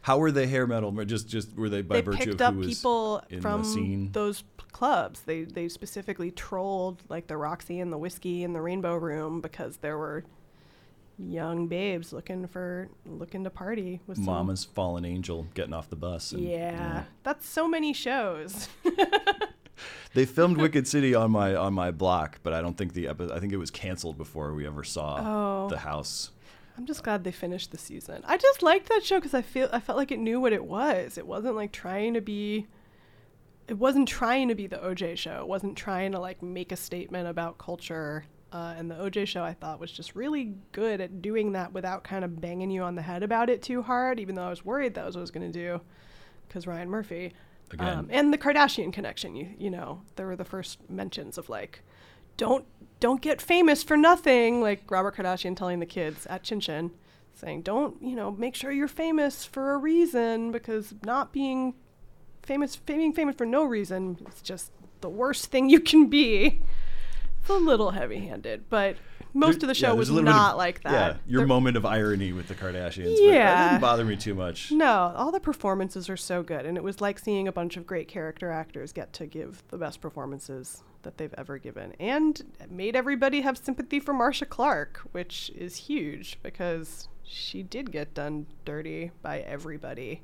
How 0.04 0.18
were 0.18 0.32
they 0.32 0.48
hair 0.48 0.68
metal? 0.68 0.92
Just 1.06 1.28
just 1.28 1.56
were 1.56 1.70
they 1.70 1.82
by 1.82 1.96
they 1.96 2.02
virtue 2.02 2.18
picked 2.18 2.34
of 2.36 2.42
up 2.42 2.54
who 2.54 2.60
was 2.60 2.68
people 2.68 3.24
in 3.30 3.42
from 3.42 3.64
the 3.64 3.68
scene? 3.68 4.12
those 4.12 4.44
clubs. 4.72 5.22
They 5.22 5.44
they 5.44 5.68
specifically 5.68 6.32
trolled 6.32 7.02
like 7.10 7.28
the 7.28 7.38
Roxy 7.38 7.80
and 7.80 7.92
the 7.92 7.98
Whisky 7.98 8.44
and 8.44 8.56
the 8.56 8.62
Rainbow 8.62 8.96
Room 8.96 9.42
because 9.42 9.78
there 9.78 9.98
were 9.98 10.24
young 11.22 11.68
babes 11.68 12.14
looking 12.14 12.48
for 12.48 12.88
looking 13.06 13.44
to 13.44 13.50
party 13.50 14.00
with 14.08 14.18
some- 14.18 14.26
Mama's 14.26 14.64
fallen 14.64 15.04
angel 15.06 15.48
getting 15.54 15.74
off 15.74 15.90
the 15.90 15.96
bus. 15.98 16.32
and, 16.32 16.42
you 16.44 16.50
Yeah, 16.52 17.04
that's 17.24 17.48
so 17.48 17.68
many 17.68 17.94
shows. 17.94 18.70
They 20.14 20.26
filmed 20.26 20.58
Wicked 20.62 20.88
City 20.88 21.14
on 21.16 21.32
my 21.32 21.56
on 21.56 21.74
my 21.74 21.92
block, 21.92 22.40
but 22.44 22.52
I 22.52 22.62
don't 22.62 22.76
think 22.78 22.94
the 22.94 23.08
epi- 23.08 23.32
I 23.32 23.40
think 23.40 23.54
it 23.54 23.58
was 23.58 23.70
canceled 23.72 24.18
before 24.18 24.54
we 24.54 24.66
ever 24.66 24.84
saw 24.84 25.20
Oh. 25.66 25.70
the 25.70 25.78
house. 25.78 26.32
I'm 26.78 26.86
just 26.86 27.04
glad 27.04 27.24
they 27.24 27.32
finished 27.32 27.72
the 27.72 27.78
season. 27.78 28.24
I 28.26 28.38
just 28.38 28.64
liked 28.64 28.90
that 28.90 29.04
show 29.04 29.18
because 29.18 29.34
I 29.34 29.42
feel 29.42 29.70
I 29.72 29.80
felt 29.80 29.98
like 29.98 30.12
it 30.12 30.20
knew 30.20 30.40
what 30.42 30.52
it 30.52 30.66
was. 30.66 31.18
It 31.18 31.28
wasn't 31.28 31.56
like 31.56 31.72
trying 31.72 32.16
to 32.16 32.22
be. 32.22 32.68
It 33.68 33.78
wasn't 33.78 34.08
trying 34.08 34.48
to 34.48 34.56
be 34.56 34.66
the 34.66 34.78
OJ 34.78 35.16
show. 35.18 35.42
It 35.42 35.48
wasn't 35.48 35.78
trying 35.78 36.12
to 36.14 36.20
like 36.20 36.42
make 36.42 36.72
a 36.72 36.76
statement 36.76 37.28
about 37.28 37.58
culture. 37.60 38.26
Uh, 38.52 38.74
and 38.78 38.90
the 38.90 38.96
OJ 38.96 39.28
show 39.28 39.44
I 39.44 39.54
thought 39.54 39.80
was 39.80 39.92
just 39.92 40.16
really 40.16 40.56
good 40.72 41.02
at 41.02 41.22
doing 41.22 41.52
that 41.52 41.72
without 41.72 42.04
kind 42.04 42.26
of 42.26 42.42
banging 42.42 42.72
you 42.72 42.82
on 42.82 42.96
the 42.96 43.02
head 43.02 43.22
about 43.22 43.50
it 43.50 43.62
too 43.62 43.82
hard. 43.84 44.20
Even 44.20 44.36
though 44.36 44.44
I 44.46 44.50
was 44.50 44.66
worried 44.66 44.96
that 44.96 45.06
was 45.06 45.16
what 45.16 45.22
I 45.22 45.22
was 45.22 45.32
going 45.32 45.52
to 45.52 45.60
do, 45.60 45.82
because 46.48 46.66
Ryan 46.66 46.90
Murphy. 46.90 47.34
Again. 47.72 48.00
Um, 48.00 48.08
and 48.10 48.34
the 48.34 48.38
Kardashian 48.40 48.92
connection. 48.92 49.36
You 49.36 49.50
you 49.58 49.70
know 49.70 50.02
there 50.16 50.26
were 50.26 50.36
the 50.36 50.46
first 50.46 50.90
mentions 50.90 51.38
of 51.38 51.50
like 51.50 51.84
don't 52.40 52.66
don't 53.02 53.22
get 53.22 53.42
famous 53.42 53.84
for 53.84 53.98
nothing 53.98 54.62
like 54.62 54.90
robert 54.90 55.16
kardashian 55.16 55.56
telling 55.56 55.80
the 55.80 55.86
kids 55.86 56.26
at 56.28 56.42
chin 56.42 56.62
chin 56.62 56.90
saying 57.34 57.62
don't 57.62 58.02
you 58.02 58.16
know 58.16 58.32
make 58.32 58.56
sure 58.56 58.72
you're 58.72 58.88
famous 58.88 59.44
for 59.44 59.74
a 59.74 59.78
reason 59.78 60.50
because 60.52 60.94
not 61.04 61.34
being 61.34 61.74
famous 62.42 62.78
being 62.78 63.14
famous 63.14 63.36
for 63.36 63.46
no 63.46 63.66
reason 63.66 64.18
is 64.34 64.42
just 64.42 64.72
the 65.02 65.10
worst 65.10 65.48
thing 65.48 65.70
you 65.70 65.82
can 65.82 66.08
be 66.08 66.62
it's 67.42 67.50
a 67.50 67.54
little 67.54 67.92
heavy 67.92 68.20
handed 68.20 68.70
but 68.70 68.96
most 69.34 69.60
There- 69.60 69.66
of 69.66 69.68
the 69.70 69.76
show 69.76 69.88
there's 69.96 69.98
was 69.98 70.10
bit 70.10 70.18
of- 70.20 70.24
not 70.26 70.58
like 70.58 70.82
that 70.84 70.92
Yeah, 70.92 71.18
your 71.28 71.42
There- 71.42 71.48
moment 71.48 71.78
of 71.78 71.86
irony 71.86 72.34
with 72.34 72.48
the 72.48 72.56
Kardashians. 72.56 73.18
Yeah. 73.20 73.70
didn't 73.70 73.82
bother 73.82 74.04
me 74.06 74.16
too 74.16 74.34
much. 74.34 74.72
no, 74.72 75.14
all 75.16 75.32
the 75.32 75.40
performances 75.40 76.10
are 76.10 76.18
so 76.18 76.42
good, 76.42 76.66
and 76.66 76.78
it 76.78 76.84
was 76.84 77.00
like 77.00 77.20
seeing 77.20 77.48
a 77.48 77.52
bunch 77.52 77.78
of 77.78 77.86
great 77.86 78.08
character 78.08 78.50
actors 78.52 78.92
get 78.92 79.14
to 79.14 79.26
give 79.28 79.64
the 79.70 79.78
best 79.78 80.02
performances 80.02 80.84
that 81.04 81.18
they've 81.18 81.34
ever 81.38 81.58
given, 81.60 81.94
and 82.00 82.42
it 82.60 82.72
made 82.72 82.96
everybody 82.96 83.42
have 83.42 83.58
sympathy 83.58 84.00
for 84.00 84.14
Marcia 84.14 84.46
Clark, 84.48 85.02
which 85.12 85.52
is 85.56 85.76
huge 85.76 86.40
because 86.42 87.08
she 87.24 87.62
did 87.62 87.92
get 87.92 88.14
done 88.16 88.48
dirty 88.66 89.12
by 89.22 89.40
everybody. 89.42 90.22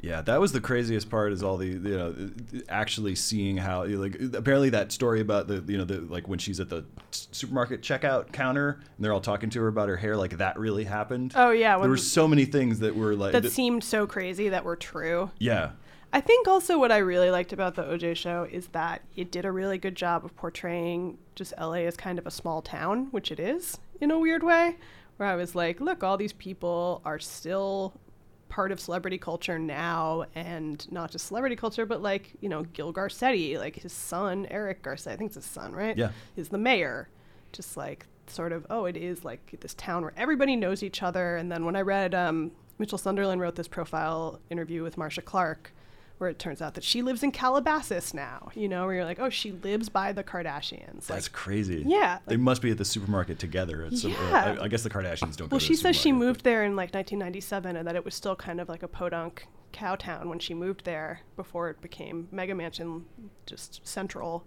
Yeah, 0.00 0.22
that 0.22 0.40
was 0.40 0.52
the 0.52 0.60
craziest 0.60 1.10
part. 1.10 1.32
Is 1.32 1.42
all 1.42 1.56
the 1.56 1.66
you 1.66 1.78
know 1.78 2.30
actually 2.68 3.14
seeing 3.16 3.56
how 3.56 3.84
like 3.84 4.16
apparently 4.34 4.70
that 4.70 4.92
story 4.92 5.20
about 5.20 5.48
the 5.48 5.64
you 5.66 5.76
know 5.76 5.84
the 5.84 6.00
like 6.02 6.28
when 6.28 6.38
she's 6.38 6.60
at 6.60 6.68
the 6.68 6.84
supermarket 7.10 7.82
checkout 7.82 8.32
counter 8.32 8.78
and 8.96 9.04
they're 9.04 9.12
all 9.12 9.20
talking 9.20 9.50
to 9.50 9.60
her 9.60 9.68
about 9.68 9.88
her 9.88 9.96
hair 9.96 10.16
like 10.16 10.38
that 10.38 10.58
really 10.58 10.84
happened. 10.84 11.32
Oh 11.34 11.50
yeah, 11.50 11.78
there 11.78 11.90
were 11.90 11.96
so 11.96 12.28
many 12.28 12.44
things 12.44 12.78
that 12.80 12.94
were 12.94 13.14
like 13.16 13.32
that 13.32 13.42
that- 13.42 13.50
seemed 13.52 13.82
so 13.82 14.06
crazy 14.06 14.48
that 14.50 14.64
were 14.64 14.76
true. 14.76 15.30
yeah 15.38 15.70
I 16.10 16.22
think 16.22 16.48
also 16.48 16.78
what 16.78 16.90
I 16.90 16.98
really 16.98 17.30
liked 17.30 17.52
about 17.52 17.74
the 17.74 17.82
OJ 17.82 18.16
show 18.16 18.46
is 18.50 18.68
that 18.68 19.02
it 19.14 19.30
did 19.30 19.44
a 19.44 19.52
really 19.52 19.76
good 19.76 19.94
job 19.94 20.24
of 20.24 20.34
portraying 20.36 21.18
just 21.34 21.52
LA 21.60 21.80
as 21.84 21.98
kind 21.98 22.18
of 22.18 22.26
a 22.26 22.30
small 22.30 22.62
town, 22.62 23.08
which 23.10 23.30
it 23.30 23.38
is 23.38 23.76
in 24.00 24.10
a 24.10 24.18
weird 24.18 24.42
way, 24.42 24.76
where 25.18 25.28
I 25.28 25.34
was 25.36 25.54
like, 25.54 25.80
look, 25.82 26.02
all 26.02 26.16
these 26.16 26.32
people 26.32 27.02
are 27.04 27.18
still 27.18 27.92
part 28.48 28.72
of 28.72 28.80
celebrity 28.80 29.18
culture 29.18 29.58
now 29.58 30.24
and 30.34 30.90
not 30.90 31.10
just 31.10 31.26
celebrity 31.26 31.56
culture 31.56 31.84
but 31.84 32.02
like 32.02 32.32
you 32.40 32.48
know 32.48 32.62
gil 32.72 32.92
garcetti 32.92 33.58
like 33.58 33.76
his 33.76 33.92
son 33.92 34.46
eric 34.50 34.82
garcetti 34.82 35.12
i 35.12 35.16
think 35.16 35.28
it's 35.28 35.36
his 35.36 35.44
son 35.44 35.72
right? 35.72 35.96
Yeah. 35.96 36.10
is 36.36 36.48
the 36.48 36.58
mayor. 36.58 37.08
Just 37.52 37.76
like 37.76 38.06
sort 38.26 38.52
of 38.52 38.66
oh 38.68 38.84
it 38.84 38.96
is 38.96 39.24
like 39.24 39.56
this 39.60 39.74
town 39.74 40.02
where 40.02 40.12
everybody 40.16 40.54
knows 40.54 40.82
each 40.82 41.02
other. 41.02 41.36
And 41.36 41.50
then 41.50 41.64
when 41.64 41.76
i 41.76 41.80
read 41.80 42.14
um, 42.14 42.52
mitchell 42.78 42.98
sunderland 42.98 43.40
wrote 43.40 43.54
this 43.56 43.68
profile 43.68 44.38
interview 44.50 44.82
with 44.82 44.96
marcia 44.96 45.22
clark 45.22 45.72
where 46.18 46.28
it 46.28 46.38
turns 46.38 46.60
out 46.60 46.74
that 46.74 46.84
she 46.84 47.00
lives 47.02 47.22
in 47.22 47.30
calabasas 47.32 48.12
now 48.12 48.50
you 48.54 48.68
know 48.68 48.84
where 48.84 48.96
you're 48.96 49.04
like 49.04 49.20
oh 49.20 49.30
she 49.30 49.52
lives 49.52 49.88
by 49.88 50.12
the 50.12 50.22
kardashians 50.22 51.06
that's 51.06 51.26
like, 51.26 51.32
crazy. 51.32 51.84
Yeah, 51.86 52.18
they 52.26 52.36
must 52.36 52.62
be 52.62 52.70
at 52.70 52.78
the 52.78 52.84
supermarket 52.84 53.38
together. 53.38 53.84
Uh, 53.84 53.90
Yeah. 53.90 54.56
I, 54.60 54.64
I 54.64 54.68
guess 54.68 54.82
the 54.82 54.90
Kardashians 54.90 55.36
don't. 55.36 55.48
go 55.48 55.54
well 55.54 55.60
to 55.60 55.66
she 55.66 55.74
says 55.74 55.96
she 55.96 56.12
moved 56.12 56.44
there 56.44 56.64
in 56.64 56.76
like 56.76 56.94
1997 56.94 57.76
and 57.76 57.86
that 57.86 57.96
it 57.96 58.04
was 58.04 58.14
still 58.14 58.36
kind 58.36 58.60
of 58.60 58.68
like 58.68 58.82
a 58.82 58.88
podunk 58.88 59.46
cow 59.72 59.94
town 59.96 60.28
when 60.28 60.38
she 60.38 60.54
moved 60.54 60.84
there 60.84 61.20
before 61.36 61.68
it 61.68 61.80
became 61.80 62.28
mega 62.30 62.54
mansion 62.54 63.04
just 63.44 63.86
central 63.86 64.44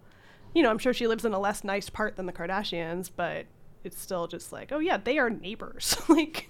you 0.53 0.63
know 0.63 0.69
i'm 0.71 0.79
sure 0.79 0.93
she 0.93 1.05
lives 1.07 1.23
in 1.23 1.31
a 1.31 1.39
less 1.39 1.63
nice 1.63 1.89
part 1.89 2.15
than 2.15 2.25
the 2.25 2.33
kardashians 2.33 3.09
but 3.15 3.45
it's 3.83 4.01
still 4.01 4.27
just 4.27 4.51
like 4.51 4.71
oh 4.71 4.79
yeah 4.79 4.97
they 4.97 5.19
are 5.19 5.29
neighbors 5.29 5.95
like 6.09 6.49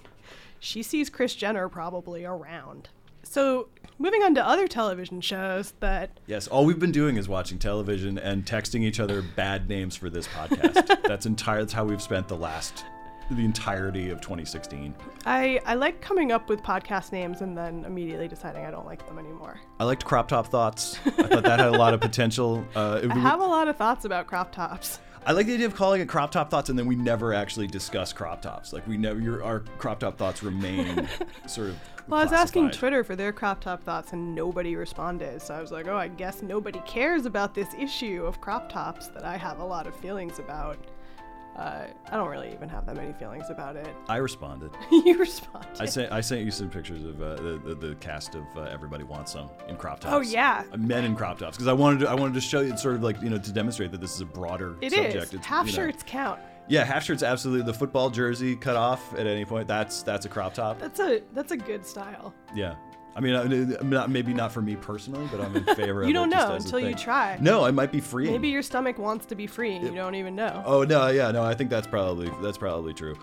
she 0.58 0.82
sees 0.82 1.10
kris 1.10 1.34
jenner 1.34 1.68
probably 1.68 2.24
around 2.24 2.88
so 3.22 3.68
moving 3.98 4.22
on 4.22 4.34
to 4.34 4.46
other 4.46 4.66
television 4.66 5.20
shows 5.20 5.72
that 5.80 6.18
Yes, 6.26 6.48
all 6.48 6.64
we've 6.64 6.78
been 6.78 6.92
doing 6.92 7.16
is 7.16 7.28
watching 7.28 7.58
television 7.58 8.18
and 8.18 8.44
texting 8.44 8.82
each 8.82 9.00
other 9.00 9.22
bad 9.22 9.68
names 9.68 9.96
for 9.96 10.10
this 10.10 10.26
podcast. 10.28 11.02
that's 11.08 11.26
entire. 11.26 11.60
That's 11.60 11.72
how 11.72 11.84
we've 11.84 12.02
spent 12.02 12.28
the 12.28 12.36
last, 12.36 12.84
the 13.30 13.44
entirety 13.44 14.10
of 14.10 14.20
2016. 14.20 14.94
I, 15.24 15.60
I 15.64 15.74
like 15.74 16.00
coming 16.00 16.32
up 16.32 16.48
with 16.48 16.62
podcast 16.62 17.12
names 17.12 17.40
and 17.42 17.56
then 17.56 17.84
immediately 17.84 18.26
deciding 18.28 18.64
I 18.64 18.70
don't 18.70 18.86
like 18.86 19.06
them 19.06 19.18
anymore. 19.18 19.60
I 19.78 19.84
liked 19.84 20.04
Crop 20.04 20.28
Top 20.28 20.48
Thoughts. 20.48 20.98
I 21.06 21.10
thought 21.10 21.42
that 21.44 21.60
had 21.60 21.68
a 21.68 21.78
lot 21.78 21.94
of 21.94 22.00
potential. 22.08 22.64
Uh, 22.74 23.00
it- 23.02 23.10
I 23.10 23.14
have 23.18 23.40
a 23.40 23.46
lot 23.46 23.68
of 23.68 23.76
thoughts 23.76 24.04
about 24.04 24.26
crop 24.26 24.52
tops. 24.52 24.98
I 25.24 25.32
like 25.32 25.46
the 25.46 25.54
idea 25.54 25.66
of 25.66 25.74
calling 25.76 26.00
it 26.00 26.08
crop 26.08 26.32
top 26.32 26.50
thoughts, 26.50 26.68
and 26.68 26.76
then 26.76 26.86
we 26.86 26.96
never 26.96 27.32
actually 27.32 27.68
discuss 27.68 28.12
crop 28.12 28.42
tops. 28.42 28.72
Like 28.72 28.86
we 28.88 28.96
never, 28.96 29.20
your, 29.20 29.44
our 29.44 29.60
crop 29.78 30.00
top 30.00 30.18
thoughts 30.18 30.42
remain 30.42 31.08
sort 31.46 31.70
of. 31.70 31.76
Well, 32.08 32.20
I 32.20 32.24
was 32.24 32.32
asking. 32.32 32.72
Twitter 32.72 33.04
for 33.04 33.14
their 33.14 33.32
crop 33.32 33.60
top 33.60 33.84
thoughts 33.84 34.12
and 34.12 34.34
nobody 34.34 34.74
responded. 34.74 35.40
So 35.40 35.54
I 35.54 35.60
was 35.60 35.70
like, 35.70 35.86
oh, 35.86 35.96
I 35.96 36.08
guess 36.08 36.42
nobody 36.42 36.80
cares 36.80 37.26
about 37.26 37.54
this 37.54 37.72
issue 37.78 38.24
of 38.26 38.40
crop 38.40 38.68
tops 38.68 39.08
that 39.08 39.24
I 39.24 39.36
have 39.36 39.60
a 39.60 39.64
lot 39.64 39.86
of 39.86 39.94
feelings 39.94 40.40
about. 40.40 40.76
Uh, 41.56 41.86
I 42.10 42.16
don't 42.16 42.28
really 42.30 42.52
even 42.52 42.68
have 42.70 42.86
that 42.86 42.96
many 42.96 43.12
feelings 43.12 43.50
about 43.50 43.76
it. 43.76 43.86
I 44.08 44.16
responded. 44.16 44.70
you 44.90 45.18
responded. 45.18 45.68
I 45.80 45.84
sent 45.84 46.10
I 46.10 46.20
sent 46.22 46.42
you 46.42 46.50
some 46.50 46.70
pictures 46.70 47.04
of 47.04 47.20
uh, 47.20 47.34
the, 47.36 47.60
the 47.64 47.74
the 47.88 47.94
cast 47.96 48.34
of 48.34 48.44
uh, 48.56 48.62
Everybody 48.62 49.04
Wants 49.04 49.32
Some 49.32 49.50
in 49.68 49.76
crop 49.76 50.00
tops. 50.00 50.14
Oh, 50.14 50.20
yeah. 50.20 50.64
Uh, 50.72 50.76
men 50.78 51.04
in 51.04 51.14
crop 51.14 51.38
tops 51.38 51.56
because 51.56 51.68
I 51.68 51.72
wanted 51.74 52.00
to 52.00 52.08
I 52.10 52.14
wanted 52.14 52.34
to 52.34 52.40
show 52.40 52.60
you 52.60 52.76
sort 52.78 52.94
of 52.94 53.02
like 53.02 53.20
you 53.20 53.28
know 53.28 53.38
to 53.38 53.52
demonstrate 53.52 53.92
that 53.92 54.00
this 54.00 54.14
is 54.14 54.22
a 54.22 54.26
broader 54.26 54.76
It 54.80 54.92
is. 54.94 55.12
subject. 55.12 55.34
It's, 55.34 55.46
Half 55.46 55.66
you 55.66 55.72
know- 55.72 55.76
shirts 55.76 56.02
count. 56.06 56.40
Yeah, 56.68 56.84
half 56.84 57.04
shirts 57.04 57.22
absolutely. 57.24 57.66
The 57.66 57.76
football 57.76 58.08
jersey 58.08 58.54
cut 58.56 58.76
off 58.76 59.12
at 59.18 59.26
any 59.26 59.44
point. 59.44 59.66
That's 59.68 60.02
that's 60.02 60.24
a 60.26 60.28
crop 60.28 60.54
top. 60.54 60.78
That's 60.78 61.00
a 61.00 61.20
that's 61.34 61.52
a 61.52 61.56
good 61.56 61.84
style. 61.84 62.32
Yeah. 62.54 62.76
I 63.14 63.20
mean, 63.20 63.76
not, 63.82 64.10
maybe 64.10 64.32
not 64.32 64.52
for 64.52 64.62
me 64.62 64.76
personally, 64.76 65.28
but 65.30 65.40
I'm 65.40 65.54
in 65.56 65.64
favor 65.76 66.02
of 66.02 66.08
You 66.08 66.14
don't 66.14 66.30
know 66.30 66.52
until 66.52 66.80
you 66.80 66.94
try. 66.94 67.36
No, 67.40 67.66
it 67.66 67.72
might 67.72 67.92
be 67.92 68.00
free. 68.00 68.30
Maybe 68.30 68.48
your 68.48 68.62
stomach 68.62 68.98
wants 68.98 69.26
to 69.26 69.34
be 69.34 69.46
free 69.46 69.76
and 69.76 69.84
you 69.84 69.94
don't 69.94 70.14
even 70.14 70.34
know. 70.34 70.62
Oh 70.64 70.84
no, 70.84 71.08
yeah, 71.08 71.30
no, 71.30 71.42
I 71.42 71.54
think 71.54 71.70
that's 71.70 71.86
probably 71.86 72.30
that's 72.40 72.58
probably 72.58 72.94
true. 72.94 73.16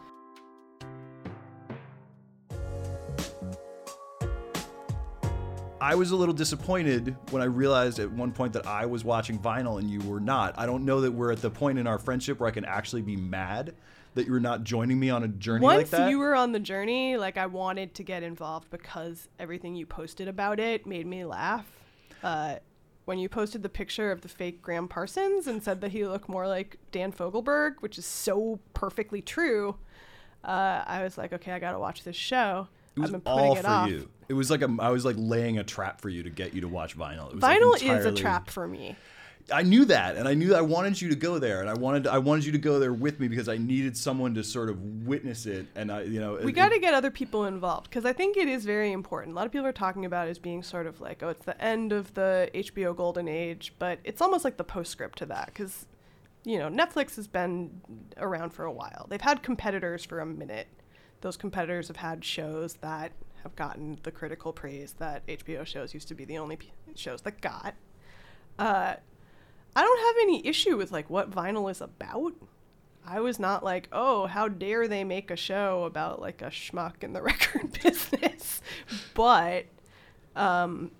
I 5.81 5.95
was 5.95 6.11
a 6.11 6.15
little 6.15 6.33
disappointed 6.33 7.15
when 7.29 7.41
I 7.41 7.45
realized 7.45 7.99
at 7.99 8.11
one 8.11 8.31
point 8.31 8.53
that 8.53 8.67
I 8.67 8.85
was 8.85 9.05
watching 9.05 9.39
vinyl 9.39 9.79
and 9.79 9.89
you 9.89 10.01
were 10.01 10.19
not. 10.19 10.53
I 10.57 10.65
don't 10.65 10.83
know 10.83 11.01
that 11.01 11.11
we're 11.11 11.31
at 11.31 11.41
the 11.41 11.49
point 11.49 11.79
in 11.79 11.87
our 11.87 11.97
friendship 11.97 12.39
where 12.39 12.49
I 12.49 12.51
can 12.51 12.65
actually 12.65 13.01
be 13.01 13.15
mad 13.15 13.75
that 14.15 14.27
you're 14.27 14.39
not 14.41 14.63
joining 14.63 14.99
me 14.99 15.09
on 15.09 15.23
a 15.23 15.27
journey 15.27 15.65
like 15.65 15.77
Once 15.77 15.89
that. 15.91 16.09
you 16.09 16.19
were 16.19 16.35
on 16.35 16.51
the 16.51 16.59
journey, 16.59 17.15
like 17.15 17.37
I 17.37 17.45
wanted 17.45 17.95
to 17.95 18.03
get 18.03 18.23
involved 18.23 18.69
because 18.69 19.29
everything 19.39 19.75
you 19.75 19.85
posted 19.85 20.27
about 20.27 20.59
it 20.59 20.85
made 20.85 21.07
me 21.07 21.23
laugh. 21.23 21.65
Uh, 22.21 22.55
when 23.05 23.17
you 23.17 23.29
posted 23.29 23.63
the 23.63 23.69
picture 23.69 24.11
of 24.11 24.21
the 24.21 24.27
fake 24.27 24.61
Gram 24.61 24.87
Parsons 24.87 25.47
and 25.47 25.63
said 25.63 25.79
that 25.81 25.91
he 25.91 26.05
looked 26.05 26.27
more 26.27 26.47
like 26.47 26.77
Dan 26.91 27.13
Fogelberg, 27.13 27.75
which 27.79 27.97
is 27.97 28.05
so 28.05 28.59
perfectly 28.73 29.21
true, 29.21 29.77
uh, 30.43 30.83
I 30.85 31.03
was 31.03 31.17
like, 31.17 31.31
okay, 31.33 31.53
I 31.53 31.59
gotta 31.59 31.79
watch 31.79 32.03
this 32.03 32.15
show. 32.15 32.67
It 32.95 32.99
was 32.99 33.13
all 33.25 33.55
it 33.57 33.61
for 33.61 33.67
off. 33.67 33.89
you. 33.89 34.09
It 34.27 34.33
was 34.33 34.51
like 34.51 34.61
a, 34.61 34.75
I 34.79 34.89
was 34.89 35.05
like 35.05 35.15
laying 35.17 35.57
a 35.57 35.63
trap 35.63 36.01
for 36.01 36.09
you 36.09 36.23
to 36.23 36.29
get 36.29 36.53
you 36.53 36.61
to 36.61 36.67
watch 36.67 36.97
vinyl. 36.97 37.29
It 37.29 37.35
was 37.35 37.43
like 37.43 37.59
Vinyl 37.59 37.99
is 37.99 38.05
a 38.05 38.11
trap 38.11 38.49
for 38.49 38.67
me. 38.67 38.95
I 39.51 39.63
knew 39.63 39.85
that, 39.85 40.15
and 40.15 40.27
I 40.27 40.33
knew 40.33 40.49
that 40.49 40.59
I 40.59 40.61
wanted 40.61 41.01
you 41.01 41.09
to 41.09 41.15
go 41.15 41.39
there, 41.39 41.61
and 41.61 41.69
I 41.69 41.73
wanted 41.73 42.07
I 42.07 42.19
wanted 42.19 42.45
you 42.45 42.51
to 42.51 42.57
go 42.57 42.79
there 42.79 42.93
with 42.93 43.19
me 43.19 43.27
because 43.27 43.49
I 43.49 43.57
needed 43.57 43.97
someone 43.97 44.35
to 44.35 44.43
sort 44.43 44.69
of 44.69 44.79
witness 45.05 45.45
it, 45.45 45.67
and 45.75 45.91
I, 45.91 46.03
you 46.03 46.19
know, 46.19 46.39
we 46.43 46.51
got 46.51 46.69
to 46.69 46.79
get 46.79 46.93
other 46.93 47.11
people 47.11 47.45
involved 47.45 47.89
because 47.89 48.05
I 48.05 48.13
think 48.13 48.37
it 48.37 48.47
is 48.47 48.65
very 48.65 48.91
important. 48.91 49.33
A 49.33 49.35
lot 49.35 49.45
of 49.45 49.51
people 49.51 49.67
are 49.67 49.71
talking 49.71 50.05
about 50.05 50.27
it 50.27 50.31
as 50.31 50.39
being 50.39 50.63
sort 50.63 50.87
of 50.87 51.01
like, 51.01 51.23
oh, 51.23 51.29
it's 51.29 51.45
the 51.45 51.59
end 51.63 51.91
of 51.91 52.13
the 52.13 52.49
HBO 52.53 52.95
golden 52.95 53.27
age, 53.27 53.73
but 53.79 53.99
it's 54.03 54.21
almost 54.21 54.43
like 54.43 54.57
the 54.57 54.63
postscript 54.63 55.17
to 55.19 55.25
that 55.27 55.47
because, 55.47 55.87
you 56.43 56.59
know, 56.59 56.69
Netflix 56.69 57.15
has 57.15 57.27
been 57.27 57.81
around 58.17 58.51
for 58.51 58.65
a 58.65 58.71
while. 58.71 59.07
They've 59.09 59.21
had 59.21 59.41
competitors 59.41 60.05
for 60.05 60.19
a 60.19 60.25
minute. 60.25 60.67
Those 61.21 61.37
competitors 61.37 61.87
have 61.87 61.97
had 61.97 62.23
shows 62.23 62.75
that 62.75 63.11
have 63.43 63.55
gotten 63.55 63.99
the 64.03 64.11
critical 64.11 64.53
praise 64.53 64.95
that 64.99 65.25
HBO 65.27 65.65
shows 65.65 65.93
used 65.93 66.07
to 66.09 66.15
be 66.15 66.25
the 66.25 66.37
only 66.37 66.57
p- 66.57 66.71
shows 66.95 67.21
that 67.21 67.41
got. 67.41 67.75
Uh, 68.57 68.95
I 69.75 69.81
don't 69.81 69.99
have 69.99 70.15
any 70.21 70.45
issue 70.45 70.77
with 70.77 70.91
like 70.91 71.09
what 71.09 71.31
vinyl 71.31 71.69
is 71.71 71.81
about. 71.81 72.33
I 73.05 73.21
was 73.21 73.39
not 73.39 73.63
like, 73.63 73.87
oh, 73.91 74.27
how 74.27 74.47
dare 74.47 74.87
they 74.87 75.03
make 75.03 75.31
a 75.31 75.35
show 75.35 75.85
about 75.85 76.21
like 76.21 76.41
a 76.41 76.47
schmuck 76.47 77.03
in 77.03 77.13
the 77.13 77.21
record 77.23 77.81
business. 77.81 78.61
But 79.13 79.65
um, 80.35 80.91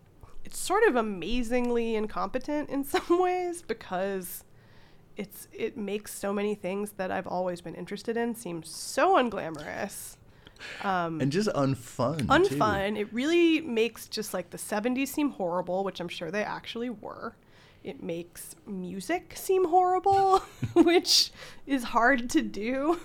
it's 0.45 0.57
sort 0.57 0.83
of 0.83 0.95
amazingly 0.95 1.95
incompetent 1.95 2.69
in 2.69 2.83
some 2.83 3.19
ways 3.21 3.61
because 3.61 4.43
it's 5.19 5.49
it 5.51 5.75
makes 5.75 6.13
so 6.13 6.31
many 6.31 6.55
things 6.55 6.91
that 6.91 7.11
I've 7.11 7.27
always 7.27 7.59
been 7.59 7.75
interested 7.75 8.15
in 8.15 8.35
seem 8.35 8.63
so 8.63 9.17
unglamorous. 9.17 10.15
Um, 10.81 11.19
and 11.19 11.29
just 11.29 11.49
unfun. 11.49 12.19
too. 12.19 12.25
unfun. 12.25 12.97
It 12.97 13.13
really 13.13 13.59
makes 13.59 14.07
just 14.07 14.33
like 14.33 14.49
the 14.49 14.57
70s 14.57 15.09
seem 15.09 15.31
horrible, 15.31 15.83
which 15.83 15.99
I'm 15.99 16.07
sure 16.07 16.31
they 16.31 16.43
actually 16.43 16.89
were. 16.89 17.35
It 17.83 18.01
makes 18.01 18.55
music 18.65 19.33
seem 19.35 19.65
horrible, 19.65 20.39
which 20.73 21.31
is 21.67 21.83
hard 21.83 22.29
to 22.31 22.41
do. 22.41 22.99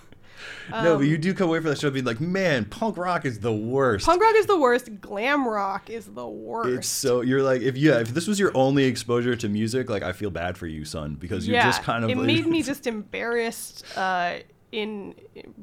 No, 0.70 0.96
but 0.96 0.96
Um, 0.96 1.04
you 1.04 1.18
do 1.18 1.34
come 1.34 1.48
away 1.48 1.60
from 1.60 1.70
the 1.70 1.76
show 1.76 1.90
being 1.90 2.04
like, 2.04 2.20
man, 2.20 2.64
punk 2.64 2.96
rock 2.96 3.24
is 3.24 3.40
the 3.40 3.52
worst. 3.52 4.06
Punk 4.06 4.22
rock 4.22 4.34
is 4.36 4.46
the 4.46 4.58
worst. 4.58 5.00
Glam 5.00 5.46
rock 5.46 5.90
is 5.90 6.06
the 6.06 6.26
worst. 6.26 6.70
It's 6.70 6.88
so 6.88 7.20
you're 7.20 7.42
like 7.42 7.62
if 7.62 7.76
yeah 7.76 8.00
if 8.00 8.08
this 8.14 8.26
was 8.26 8.38
your 8.38 8.52
only 8.56 8.84
exposure 8.84 9.36
to 9.36 9.48
music 9.48 9.90
like 9.90 10.02
I 10.02 10.12
feel 10.12 10.30
bad 10.30 10.56
for 10.56 10.66
you 10.66 10.84
son 10.84 11.14
because 11.14 11.46
you're 11.46 11.56
yeah, 11.56 11.66
just 11.66 11.82
kind 11.82 12.04
of 12.04 12.10
it 12.10 12.16
like, 12.16 12.26
made 12.26 12.46
me 12.46 12.62
just 12.64 12.86
embarrassed 12.86 13.84
uh, 13.96 14.38
in 14.72 15.14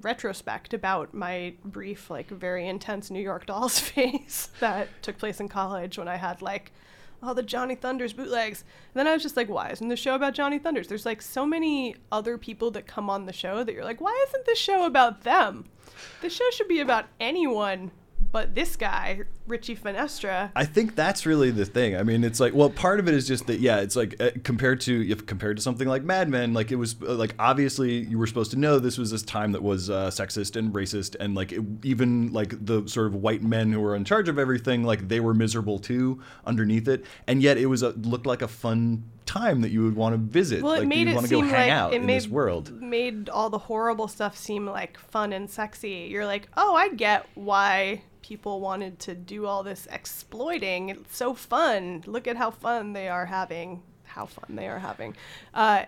retrospect 0.01 0.73
about 0.73 1.13
my 1.13 1.53
brief, 1.65 2.09
like 2.09 2.29
very 2.29 2.67
intense 2.67 3.11
New 3.11 3.21
York 3.21 3.45
Dolls 3.45 3.79
phase 3.89 4.49
that 4.59 4.87
took 5.01 5.17
place 5.17 5.39
in 5.39 5.49
college 5.49 5.97
when 5.97 6.07
I 6.07 6.15
had 6.15 6.41
like 6.41 6.71
all 7.23 7.35
the 7.35 7.43
Johnny 7.43 7.75
Thunders 7.75 8.13
bootlegs. 8.13 8.63
And 8.93 8.99
then 8.99 9.07
I 9.07 9.13
was 9.13 9.23
just 9.23 9.37
like, 9.37 9.49
why 9.49 9.69
isn't 9.69 9.89
the 9.89 9.95
show 9.95 10.15
about 10.15 10.33
Johnny 10.33 10.59
Thunders? 10.59 10.87
There's 10.87 11.05
like 11.05 11.21
so 11.21 11.45
many 11.45 11.95
other 12.11 12.37
people 12.37 12.71
that 12.71 12.87
come 12.87 13.09
on 13.09 13.25
the 13.25 13.33
show 13.33 13.63
that 13.63 13.73
you're 13.73 13.83
like, 13.83 14.01
why 14.01 14.25
isn't 14.27 14.45
this 14.45 14.59
show 14.59 14.85
about 14.85 15.23
them? 15.23 15.65
The 16.21 16.29
show 16.29 16.49
should 16.51 16.67
be 16.67 16.79
about 16.79 17.05
anyone 17.19 17.91
but 18.31 18.55
this 18.55 18.75
guy, 18.75 19.21
Richie 19.47 19.75
Finestra. 19.75 20.51
I 20.55 20.65
think 20.65 20.95
that's 20.95 21.25
really 21.25 21.51
the 21.51 21.65
thing. 21.65 21.97
I 21.97 22.03
mean, 22.03 22.23
it's 22.23 22.39
like, 22.39 22.53
well, 22.53 22.69
part 22.69 22.99
of 22.99 23.07
it 23.07 23.13
is 23.13 23.27
just 23.27 23.47
that, 23.47 23.59
yeah, 23.59 23.79
it's 23.79 23.95
like 23.95 24.15
uh, 24.21 24.31
compared 24.43 24.81
to 24.81 25.09
if 25.09 25.25
compared 25.25 25.57
to 25.57 25.63
something 25.63 25.87
like 25.87 26.03
Mad 26.03 26.29
Men, 26.29 26.53
like 26.53 26.71
it 26.71 26.77
was 26.77 26.95
uh, 27.01 27.13
like 27.13 27.35
obviously 27.39 27.99
you 28.05 28.17
were 28.17 28.27
supposed 28.27 28.51
to 28.51 28.57
know 28.57 28.79
this 28.79 28.97
was 28.97 29.11
this 29.11 29.23
time 29.23 29.51
that 29.51 29.61
was 29.61 29.89
uh, 29.89 30.07
sexist 30.07 30.55
and 30.55 30.73
racist, 30.73 31.15
and 31.19 31.35
like 31.35 31.51
it, 31.51 31.61
even 31.83 32.31
like 32.31 32.65
the 32.65 32.87
sort 32.87 33.07
of 33.07 33.15
white 33.15 33.43
men 33.43 33.71
who 33.71 33.79
were 33.79 33.95
in 33.95 34.05
charge 34.05 34.29
of 34.29 34.39
everything, 34.39 34.83
like 34.83 35.07
they 35.07 35.19
were 35.19 35.33
miserable 35.33 35.79
too 35.79 36.21
underneath 36.45 36.87
it, 36.87 37.05
and 37.27 37.41
yet 37.41 37.57
it 37.57 37.65
was 37.65 37.83
a 37.83 37.89
looked 37.89 38.25
like 38.25 38.41
a 38.41 38.47
fun 38.47 39.03
time 39.25 39.61
that 39.61 39.71
you 39.71 39.83
would 39.83 39.95
want 39.95 40.13
to 40.13 40.17
visit. 40.17 40.61
Well, 40.61 40.73
like 40.73 40.83
it 40.83 40.87
made 40.87 41.07
you 41.07 41.11
it 41.11 41.15
want 41.15 41.25
to 41.25 41.29
seem 41.29 41.45
go 41.45 41.51
hang 41.51 41.69
like 41.69 41.71
out 41.71 41.93
it 41.93 41.97
in 41.97 42.05
made 42.05 42.17
this 42.17 42.27
world. 42.27 42.71
made 42.81 43.29
all 43.29 43.49
the 43.49 43.57
horrible 43.57 44.07
stuff 44.07 44.37
seem 44.37 44.65
like 44.65 44.97
fun 44.97 45.33
and 45.33 45.49
sexy. 45.49 46.07
You're 46.09 46.25
like, 46.25 46.47
oh, 46.57 46.75
I 46.75 46.89
get 46.89 47.27
why 47.35 48.03
people 48.21 48.59
wanted 48.59 48.99
to 48.99 49.15
do 49.15 49.45
all 49.45 49.63
this 49.63 49.87
exploiting. 49.91 50.89
It's 50.89 51.17
so 51.17 51.33
fun. 51.33 52.03
Look 52.05 52.27
at 52.27 52.37
how 52.37 52.51
fun 52.51 52.93
they 52.93 53.07
are 53.09 53.25
having. 53.25 53.83
How 54.03 54.25
fun 54.25 54.55
they 54.55 54.67
are 54.67 54.79
having. 54.79 55.15
Uh, 55.53 55.85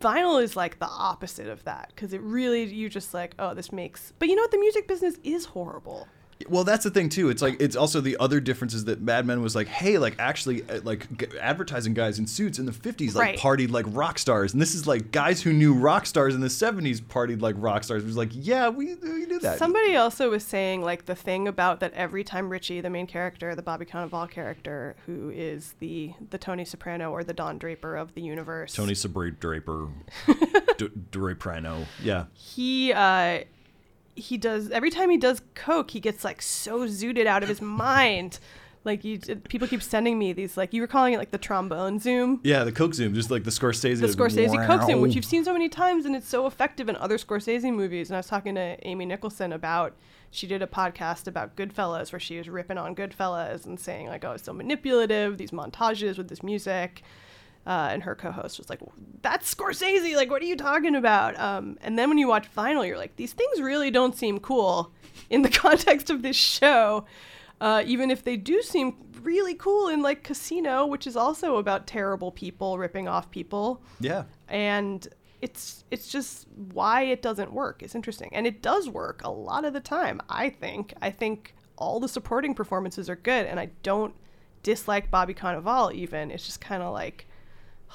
vinyl 0.00 0.42
is 0.42 0.56
like 0.56 0.78
the 0.78 0.86
opposite 0.86 1.48
of 1.48 1.64
that 1.64 1.88
because 1.88 2.12
it 2.12 2.20
really 2.20 2.64
you 2.64 2.88
just 2.88 3.14
like, 3.14 3.34
oh, 3.38 3.54
this 3.54 3.72
makes. 3.72 4.12
But 4.18 4.28
you 4.28 4.36
know 4.36 4.42
what? 4.42 4.50
The 4.50 4.58
music 4.58 4.86
business 4.86 5.16
is 5.24 5.46
horrible. 5.46 6.08
Well, 6.48 6.64
that's 6.64 6.84
the 6.84 6.90
thing 6.90 7.08
too. 7.08 7.30
It's 7.30 7.40
like 7.40 7.56
it's 7.60 7.76
also 7.76 8.00
the 8.00 8.16
other 8.18 8.40
difference 8.40 8.74
is 8.74 8.84
that 8.86 9.00
Mad 9.00 9.24
Men 9.24 9.40
was 9.40 9.54
like, 9.54 9.66
hey, 9.68 9.98
like 9.98 10.16
actually, 10.18 10.62
uh, 10.68 10.80
like 10.82 11.06
g- 11.16 11.38
advertising 11.38 11.94
guys 11.94 12.18
in 12.18 12.26
suits 12.26 12.58
in 12.58 12.66
the 12.66 12.72
'50s 12.72 13.14
like 13.14 13.22
Right. 13.24 13.38
partied 13.38 13.70
like 13.70 13.86
rock 13.88 14.18
stars, 14.18 14.52
and 14.52 14.60
this 14.60 14.74
is 14.74 14.86
like 14.86 15.10
guys 15.12 15.42
who 15.42 15.52
knew 15.52 15.72
rock 15.72 16.06
stars 16.06 16.34
in 16.34 16.40
the 16.40 16.48
'70s 16.48 17.00
partied 17.00 17.40
like 17.40 17.54
rock 17.58 17.84
stars. 17.84 18.02
It 18.02 18.06
was 18.06 18.16
like, 18.16 18.30
yeah, 18.32 18.68
we 18.68 18.94
we 18.96 19.26
do 19.26 19.38
that. 19.40 19.58
Somebody 19.58 19.96
also 19.96 20.28
was 20.30 20.44
saying 20.44 20.82
like 20.82 21.06
the 21.06 21.14
thing 21.14 21.46
about 21.48 21.80
that 21.80 21.92
every 21.94 22.24
time 22.24 22.50
Richie, 22.50 22.80
the 22.80 22.90
main 22.90 23.06
character, 23.06 23.54
the 23.54 23.62
Bobby 23.62 23.84
Cannavale 23.86 24.28
character, 24.30 24.96
who 25.06 25.30
is 25.30 25.74
the 25.78 26.12
the 26.30 26.38
Tony 26.38 26.64
Soprano 26.64 27.10
or 27.12 27.22
the 27.24 27.32
Don 27.34 27.58
Draper 27.58 27.96
of 27.96 28.14
the 28.14 28.20
universe, 28.22 28.74
Tony 28.74 28.94
Sabri 28.94 29.38
Draper, 29.38 29.88
D- 30.78 30.88
Draprano, 31.12 31.86
yeah. 32.02 32.24
he 32.34 32.92
uh 32.92 33.44
he 34.16 34.36
does 34.36 34.70
every 34.70 34.90
time 34.90 35.10
he 35.10 35.16
does 35.16 35.42
coke 35.54 35.90
he 35.90 36.00
gets 36.00 36.24
like 36.24 36.40
so 36.40 36.80
zooted 36.86 37.26
out 37.26 37.42
of 37.42 37.48
his 37.48 37.60
mind 37.60 38.38
like 38.84 39.02
you 39.02 39.18
people 39.48 39.66
keep 39.66 39.82
sending 39.82 40.18
me 40.18 40.32
these 40.32 40.56
like 40.56 40.72
you 40.72 40.80
were 40.80 40.86
calling 40.86 41.14
it 41.14 41.18
like 41.18 41.30
the 41.30 41.38
trombone 41.38 41.98
zoom 41.98 42.40
Yeah, 42.44 42.64
the 42.64 42.72
Coke 42.72 42.94
Zoom, 42.94 43.14
just 43.14 43.30
like 43.30 43.44
the 43.44 43.50
Scorsese. 43.50 44.00
the 44.00 44.06
Scorsese 44.06 44.66
Coke 44.66 44.82
Zoom, 44.82 45.00
which 45.00 45.14
you've 45.14 45.24
seen 45.24 45.42
so 45.44 45.52
many 45.52 45.68
times, 45.68 46.04
and 46.04 46.14
it's 46.14 46.28
so 46.28 46.46
effective 46.46 46.88
in 46.88 46.96
other 46.96 47.16
Scorsese 47.16 47.72
movies. 47.74 48.10
And 48.10 48.16
I 48.16 48.18
was 48.18 48.26
talking 48.26 48.54
to 48.56 48.76
Amy 48.86 49.06
Nicholson 49.06 49.52
about 49.52 49.96
she 50.30 50.46
did 50.46 50.60
a 50.62 50.66
podcast 50.66 51.26
about 51.26 51.56
Goodfellas 51.56 52.12
where 52.12 52.20
she 52.20 52.36
was 52.36 52.48
ripping 52.48 52.76
on 52.76 52.94
Goodfellas 52.94 53.64
and 53.64 53.80
saying 53.80 54.08
like, 54.08 54.24
oh, 54.24 54.32
it's 54.32 54.44
so 54.44 54.52
manipulative. 54.52 55.38
These 55.38 55.52
montages 55.52 56.18
with 56.18 56.28
this 56.28 56.42
music. 56.42 57.02
Uh, 57.66 57.88
and 57.90 58.02
her 58.02 58.14
co-host 58.14 58.58
was 58.58 58.68
like, 58.68 58.80
"That's 59.22 59.52
Scorsese. 59.54 60.14
Like, 60.16 60.30
what 60.30 60.42
are 60.42 60.46
you 60.46 60.56
talking 60.56 60.94
about?" 60.96 61.38
Um, 61.38 61.78
and 61.82 61.98
then 61.98 62.08
when 62.08 62.18
you 62.18 62.28
watch 62.28 62.46
Vinyl, 62.54 62.86
you're 62.86 62.98
like, 62.98 63.16
"These 63.16 63.32
things 63.32 63.60
really 63.60 63.90
don't 63.90 64.14
seem 64.16 64.38
cool 64.40 64.92
in 65.30 65.42
the 65.42 65.48
context 65.64 66.10
of 66.10 66.22
this 66.22 66.36
show." 66.36 67.06
Uh, 67.60 67.82
even 67.86 68.10
if 68.10 68.22
they 68.24 68.36
do 68.36 68.60
seem 68.62 68.96
really 69.22 69.54
cool 69.54 69.88
in 69.88 70.02
like 70.02 70.22
Casino, 70.22 70.84
which 70.84 71.06
is 71.06 71.16
also 71.16 71.56
about 71.56 71.86
terrible 71.86 72.30
people 72.32 72.76
ripping 72.76 73.08
off 73.08 73.30
people 73.30 73.80
Yeah. 74.00 74.24
and 74.48 75.06
it's 75.40 75.84
it's 75.90 76.08
just 76.08 76.46
why 76.72 77.02
it 77.02 77.22
doesn't 77.22 77.52
work 77.52 77.82
is 77.82 77.94
interesting 77.94 78.30
and 78.34 78.46
it 78.46 78.60
does 78.62 78.88
work 78.88 79.20
a 79.24 79.30
lot 79.30 79.64
of 79.66 79.72
the 79.74 79.80
time 79.80 80.20
i 80.30 80.48
think 80.48 80.94
i 81.02 81.10
think 81.10 81.54
all 81.76 82.00
the 82.00 82.08
supporting 82.08 82.54
performances 82.54 83.10
are 83.10 83.16
good 83.16 83.44
and 83.46 83.60
i 83.60 83.68
don't 83.82 84.14
dislike 84.62 85.10
bobby 85.10 85.34
cannavale 85.34 85.92
even 85.92 86.30
it's 86.30 86.46
just 86.46 86.60
kind 86.62 86.82
of 86.82 86.92
like 86.94 87.26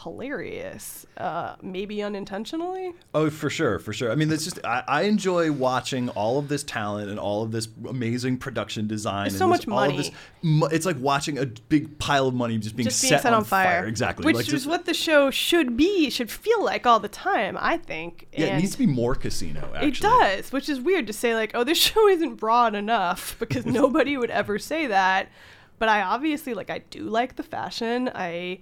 hilarious 0.04 1.06
uh 1.18 1.56
maybe 1.62 2.02
unintentionally 2.02 2.94
Oh, 3.14 3.30
for 3.30 3.50
sure, 3.50 3.80
for 3.80 3.92
sure. 3.92 4.12
I 4.12 4.16
mean, 4.16 4.32
it's 4.32 4.44
just 4.46 4.64
I, 4.66 4.84
I 4.88 5.02
enjoy 5.04 5.52
watching 5.52 6.10
all 6.10 6.38
of 6.40 6.48
this 6.48 6.64
talent 6.64 7.10
and 7.10 7.20
all 7.20 7.44
of 7.44 7.52
this 7.52 7.68
amazing 7.88 8.38
production 8.38 8.88
design. 8.88 9.24
There's 9.24 9.34
and 9.34 9.40
so 9.40 9.50
this- 9.50 9.68
much 9.68 9.74
all 9.76 9.84
of 9.84 9.92
money. 9.92 10.14
this 10.42 10.74
it's 10.74 10.86
like 10.86 10.98
watching 11.00 11.38
a 11.38 11.46
big 11.46 11.98
pile 12.00 12.28
of 12.28 12.34
money 12.34 12.58
just 12.58 12.76
being, 12.76 12.88
just 12.88 13.02
being 13.02 13.10
set, 13.10 13.24
set, 13.24 13.34
on, 13.34 13.44
fire. 13.44 13.86
Exactly. 13.86 14.26
which 14.26 14.36
like 14.36 14.46
is 14.46 14.52
just, 14.52 14.68
what 14.68 14.86
the 14.86 14.94
show 14.94 15.30
should 15.32 15.76
be 15.76 16.10
should 16.10 16.32
feel 16.32 16.64
like 16.64 16.86
all 16.86 17.00
the 17.00 17.10
time 17.10 17.58
i 17.60 17.76
think 17.78 18.28
yeah, 18.32 18.56
it 18.56 18.60
needs 18.60 18.72
to 18.72 18.78
be 18.78 18.86
more 18.86 19.16
casino. 19.16 19.72
Actually, 19.74 19.88
It 19.88 20.00
does, 20.00 20.52
which 20.52 20.70
is 20.70 20.80
weird 20.80 21.08
to 21.08 21.14
say 21.14 21.36
like, 21.36 21.52
oh, 21.54 21.64
this 21.64 21.78
show 21.90 22.08
isn't 22.08 22.36
broad 22.36 22.76
enough 22.76 23.36
because 23.40 23.66
nobody 23.80 24.18
would 24.18 24.30
ever 24.30 24.60
say 24.60 24.88
that. 24.88 25.30
But 25.78 25.90
I 25.90 26.02
obviously 26.02 26.54
like 26.54 26.70
I 26.70 26.80
do 26.80 27.04
like 27.04 27.36
the 27.36 27.44
fashion. 27.44 28.10
I 28.14 28.60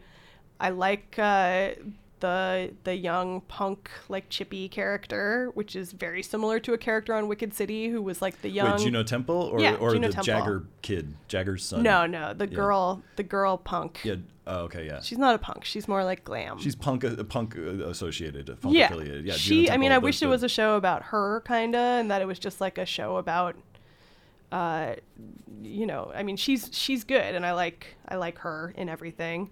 I 0.59 0.69
like 0.69 1.15
uh, 1.19 1.69
the 2.19 2.71
the 2.83 2.95
young 2.95 3.41
punk 3.41 3.89
like 4.09 4.27
chippy 4.29 4.67
character, 4.69 5.51
which 5.53 5.75
is 5.75 5.91
very 5.91 6.23
similar 6.23 6.59
to 6.61 6.73
a 6.73 6.77
character 6.77 7.13
on 7.13 7.27
Wicked 7.27 7.53
City 7.53 7.89
who 7.89 8.01
was 8.01 8.21
like 8.21 8.41
the 8.41 8.49
young 8.49 8.71
Wait, 8.71 8.79
Juno 8.81 9.03
Temple 9.03 9.35
or 9.35 9.59
Yeah, 9.59 9.75
or 9.75 9.91
Juno 9.93 10.07
the 10.07 10.13
Temple. 10.13 10.23
Jagger 10.25 10.63
kid, 10.81 11.13
Jagger's 11.27 11.63
son? 11.63 11.83
No, 11.83 12.05
no, 12.07 12.33
the 12.33 12.47
Yeah. 12.47 12.55
girl, 12.55 13.03
the 13.17 13.23
girl 13.23 13.57
punk. 13.57 13.99
Yeah. 14.03 14.15
Oh, 14.49 14.61
okay. 14.61 14.85
Yeah. 14.87 15.01
She's 15.01 15.17
not 15.17 15.35
a 15.35 15.37
punk. 15.37 15.65
She's 15.65 15.87
more 15.89 16.03
like 16.05 16.23
glam. 16.23 16.57
She's 16.57 16.73
punk 16.73 17.03
uh, 17.03 17.21
punk 17.25 17.55
uh, 17.57 17.85
associated, 17.89 18.47
punk 18.61 18.73
yeah. 18.75 18.85
affiliated. 18.85 19.25
Yeah. 19.25 19.33
She. 19.33 19.69
I 19.69 19.75
mean, 19.77 19.89
Temple, 19.89 19.95
I 19.95 19.99
the- 19.99 20.03
wish 20.05 20.21
it 20.23 20.27
was 20.27 20.41
a 20.41 20.49
show 20.49 20.75
about 20.77 21.03
her, 21.03 21.41
kinda, 21.41 21.77
and 21.77 22.09
that 22.09 22.21
it 22.21 22.25
was 22.25 22.39
just 22.39 22.61
like 22.61 22.77
a 22.77 22.85
show 22.85 23.17
about, 23.17 23.57
uh, 24.51 24.95
you 25.61 25.85
know. 25.85 26.11
I 26.15 26.23
mean, 26.23 26.37
she's 26.37 26.69
she's 26.71 27.03
good, 27.03 27.35
and 27.35 27.45
I 27.45 27.51
like 27.53 27.95
I 28.07 28.15
like 28.15 28.39
her 28.39 28.73
in 28.77 28.87
everything. 28.89 29.49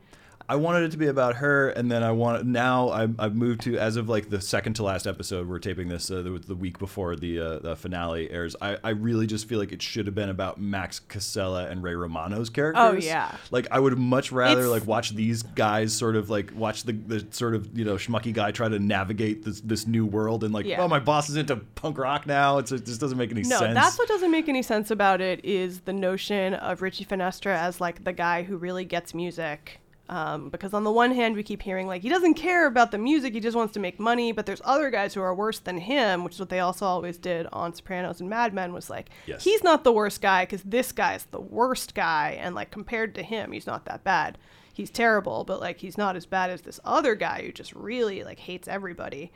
I 0.47 0.55
wanted 0.57 0.83
it 0.83 0.91
to 0.91 0.97
be 0.97 1.07
about 1.07 1.37
her, 1.37 1.69
and 1.69 1.91
then 1.91 2.03
I 2.03 2.11
want 2.11 2.45
now 2.45 2.91
I'm, 2.91 3.15
I've 3.17 3.35
moved 3.35 3.61
to 3.61 3.77
as 3.77 3.95
of 3.95 4.07
like 4.09 4.29
the 4.29 4.39
second 4.39 4.73
to 4.75 4.83
last 4.83 5.07
episode. 5.07 5.47
We're 5.47 5.59
taping 5.59 5.87
this 5.87 6.11
uh, 6.11 6.21
the, 6.21 6.31
the 6.37 6.53
week 6.55 6.77
before 6.77 7.15
the 7.15 7.39
uh, 7.39 7.59
the 7.59 7.75
finale 7.75 8.29
airs. 8.29 8.55
I, 8.61 8.77
I 8.83 8.89
really 8.91 9.25
just 9.27 9.47
feel 9.47 9.57
like 9.59 9.71
it 9.71 9.81
should 9.81 10.05
have 10.05 10.13
been 10.15 10.29
about 10.29 10.59
Max 10.59 10.99
Casella 10.99 11.67
and 11.67 11.81
Ray 11.81 11.95
Romano's 11.95 12.49
characters. 12.49 12.83
Oh, 12.83 12.93
yeah. 12.93 13.35
like 13.49 13.67
I 13.71 13.79
would 13.79 13.97
much 13.97 14.31
rather 14.31 14.59
It's- 14.61 14.71
like 14.71 14.85
watch 14.87 15.11
these 15.15 15.41
guys 15.41 15.93
sort 15.93 16.15
of 16.15 16.29
like 16.29 16.51
watch 16.55 16.83
the, 16.83 16.91
the 16.93 17.25
sort 17.31 17.55
of 17.55 17.75
you 17.77 17.83
know 17.85 17.95
schmucky 17.95 18.31
guy 18.33 18.51
try 18.51 18.69
to 18.69 18.77
navigate 18.79 19.43
this 19.43 19.61
this 19.61 19.87
new 19.87 20.05
world 20.05 20.43
and 20.43 20.53
like 20.53 20.65
Yeah. 20.67 20.81
oh 20.81 20.87
my 20.87 20.99
boss 20.99 21.29
is 21.29 21.37
into 21.37 21.55
punk 21.55 21.97
rock 21.97 22.27
now. 22.27 22.59
It's, 22.59 22.71
it 22.71 22.85
just 22.85 23.01
doesn't 23.01 23.17
make 23.17 23.31
any 23.31 23.41
No, 23.41 23.57
sense. 23.59 23.73
that's 23.73 23.97
what 23.97 24.07
doesn't 24.07 24.31
make 24.31 24.47
any 24.47 24.61
sense 24.61 24.91
about 24.91 25.21
it 25.21 25.43
is 25.43 25.79
the 25.81 25.93
notion 25.93 26.53
of 26.53 26.81
Richie 26.83 27.05
Finestra 27.05 27.55
as 27.57 27.81
like 27.81 28.03
the 28.03 28.13
guy 28.13 28.43
who 28.43 28.57
really 28.57 28.85
gets 28.85 29.13
music. 29.15 29.79
Um, 30.07 30.49
because 30.49 30.73
on 30.75 30.83
the 30.83 30.91
one 30.91 31.11
hand, 31.13 31.35
we 31.35 31.41
keep 31.41 31.63
hearing 31.63 31.87
like 31.87 32.03
he 32.03 32.09
doesn't 32.09 32.35
care 32.35 32.67
about 32.67 32.91
the 32.91 32.97
music, 32.99 33.33
he 33.33 33.39
just 33.39 33.57
wants 33.57 33.73
to 33.73 33.79
make 33.79 33.99
money. 33.99 34.31
But 34.31 34.45
there's 34.45 34.61
other 34.63 34.91
guys 34.91 35.13
who 35.15 35.21
are 35.21 35.33
worse 35.33 35.57
than 35.59 35.77
him, 35.79 36.23
which 36.23 36.35
is 36.35 36.39
what 36.39 36.49
they 36.49 36.59
also 36.59 36.85
always 36.85 37.17
did 37.17 37.47
on 37.51 37.73
Sopranos 37.73 38.19
and 38.21 38.29
Mad 38.29 38.53
Men. 38.53 38.71
Was 38.71 38.89
like 38.89 39.09
Yes. 39.25 39.43
he's 39.43 39.63
not 39.63 39.83
the 39.83 39.91
worst 39.91 40.21
guy 40.21 40.43
because 40.43 40.61
this 40.61 40.91
guy's 40.91 41.23
the 41.25 41.41
worst 41.41 41.95
guy, 41.95 42.37
and 42.39 42.53
like 42.53 42.69
compared 42.69 43.15
to 43.15 43.23
him, 43.23 43.51
he's 43.51 43.65
not 43.65 43.85
that 43.85 44.03
bad. 44.03 44.37
He's 44.73 44.91
terrible, 44.91 45.43
but 45.43 45.59
like 45.59 45.79
he's 45.79 45.97
not 45.97 46.15
as 46.15 46.25
bad 46.25 46.49
as 46.51 46.61
this 46.61 46.79
other 46.85 47.15
guy 47.15 47.41
who 47.43 47.51
just 47.51 47.73
really 47.73 48.23
like 48.23 48.39
hates 48.39 48.67
everybody. 48.67 49.31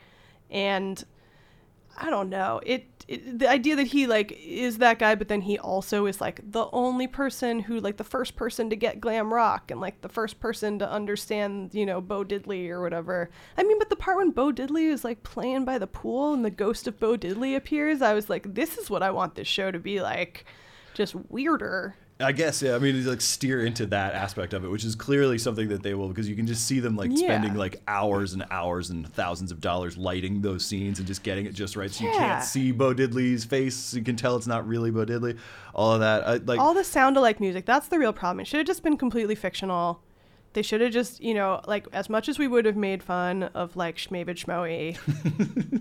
And 0.50 1.02
I 1.96 2.10
don't 2.10 2.30
know. 2.30 2.60
It, 2.64 2.86
it 3.08 3.38
the 3.38 3.48
idea 3.48 3.76
that 3.76 3.88
he 3.88 4.06
like 4.06 4.32
is 4.32 4.78
that 4.78 4.98
guy, 4.98 5.14
but 5.14 5.28
then 5.28 5.42
he 5.42 5.58
also 5.58 6.06
is 6.06 6.20
like 6.20 6.40
the 6.50 6.68
only 6.72 7.06
person 7.06 7.60
who 7.60 7.80
like 7.80 7.96
the 7.96 8.04
first 8.04 8.36
person 8.36 8.70
to 8.70 8.76
get 8.76 9.00
glam 9.00 9.32
rock 9.32 9.70
and 9.70 9.80
like 9.80 10.00
the 10.00 10.08
first 10.08 10.40
person 10.40 10.78
to 10.78 10.90
understand, 10.90 11.74
you 11.74 11.84
know, 11.84 12.00
Bo 12.00 12.24
Diddley 12.24 12.70
or 12.70 12.80
whatever. 12.80 13.30
I 13.58 13.62
mean, 13.62 13.78
but 13.78 13.90
the 13.90 13.96
part 13.96 14.16
when 14.16 14.30
Bo 14.30 14.52
Diddley 14.52 14.90
is 14.90 15.04
like 15.04 15.22
playing 15.22 15.64
by 15.64 15.78
the 15.78 15.86
pool 15.86 16.32
and 16.32 16.44
the 16.44 16.50
ghost 16.50 16.86
of 16.86 16.98
Bo 16.98 17.16
Diddley 17.16 17.56
appears, 17.56 18.00
I 18.02 18.14
was 18.14 18.30
like, 18.30 18.54
this 18.54 18.78
is 18.78 18.88
what 18.88 19.02
I 19.02 19.10
want 19.10 19.34
this 19.34 19.48
show 19.48 19.70
to 19.70 19.78
be 19.78 20.00
like, 20.00 20.46
just 20.94 21.14
weirder. 21.14 21.96
I 22.20 22.32
guess 22.32 22.62
yeah. 22.62 22.74
I 22.74 22.78
mean, 22.78 23.04
like 23.06 23.20
steer 23.20 23.64
into 23.64 23.86
that 23.86 24.14
aspect 24.14 24.52
of 24.52 24.64
it, 24.64 24.68
which 24.68 24.84
is 24.84 24.94
clearly 24.94 25.38
something 25.38 25.68
that 25.68 25.82
they 25.82 25.94
will 25.94 26.08
because 26.08 26.28
you 26.28 26.36
can 26.36 26.46
just 26.46 26.66
see 26.66 26.80
them 26.80 26.96
like 26.96 27.16
spending 27.16 27.54
like 27.54 27.80
hours 27.88 28.32
and 28.32 28.44
hours 28.50 28.90
and 28.90 29.08
thousands 29.14 29.50
of 29.50 29.60
dollars 29.60 29.96
lighting 29.96 30.42
those 30.42 30.64
scenes 30.64 30.98
and 30.98 31.06
just 31.06 31.22
getting 31.22 31.46
it 31.46 31.54
just 31.54 31.76
right, 31.76 31.90
so 31.90 32.04
you 32.04 32.10
can't 32.10 32.44
see 32.44 32.72
Bo 32.72 32.94
Diddley's 32.94 33.44
face. 33.44 33.94
You 33.94 34.02
can 34.02 34.16
tell 34.16 34.36
it's 34.36 34.46
not 34.46 34.66
really 34.66 34.90
Bo 34.90 35.04
Diddley. 35.04 35.38
All 35.74 35.92
of 35.92 36.00
that, 36.00 36.26
I, 36.26 36.36
like 36.36 36.58
all 36.58 36.74
the 36.74 36.84
sound 36.84 37.16
alike 37.16 37.40
music 37.40 37.64
that's 37.64 37.88
the 37.88 37.98
real 37.98 38.12
problem 38.12 38.40
it 38.40 38.46
should 38.46 38.58
have 38.58 38.66
just 38.66 38.82
been 38.82 38.96
completely 38.96 39.34
fictional 39.34 40.02
they 40.52 40.62
should 40.62 40.80
have 40.80 40.92
just 40.92 41.20
you 41.20 41.34
know 41.34 41.60
like 41.66 41.86
as 41.92 42.08
much 42.08 42.28
as 42.28 42.38
we 42.38 42.48
would 42.48 42.64
have 42.64 42.76
made 42.76 43.02
fun 43.02 43.44
of 43.54 43.76
like 43.76 43.96
schmavid 43.96 44.36
schmoey 44.36 44.96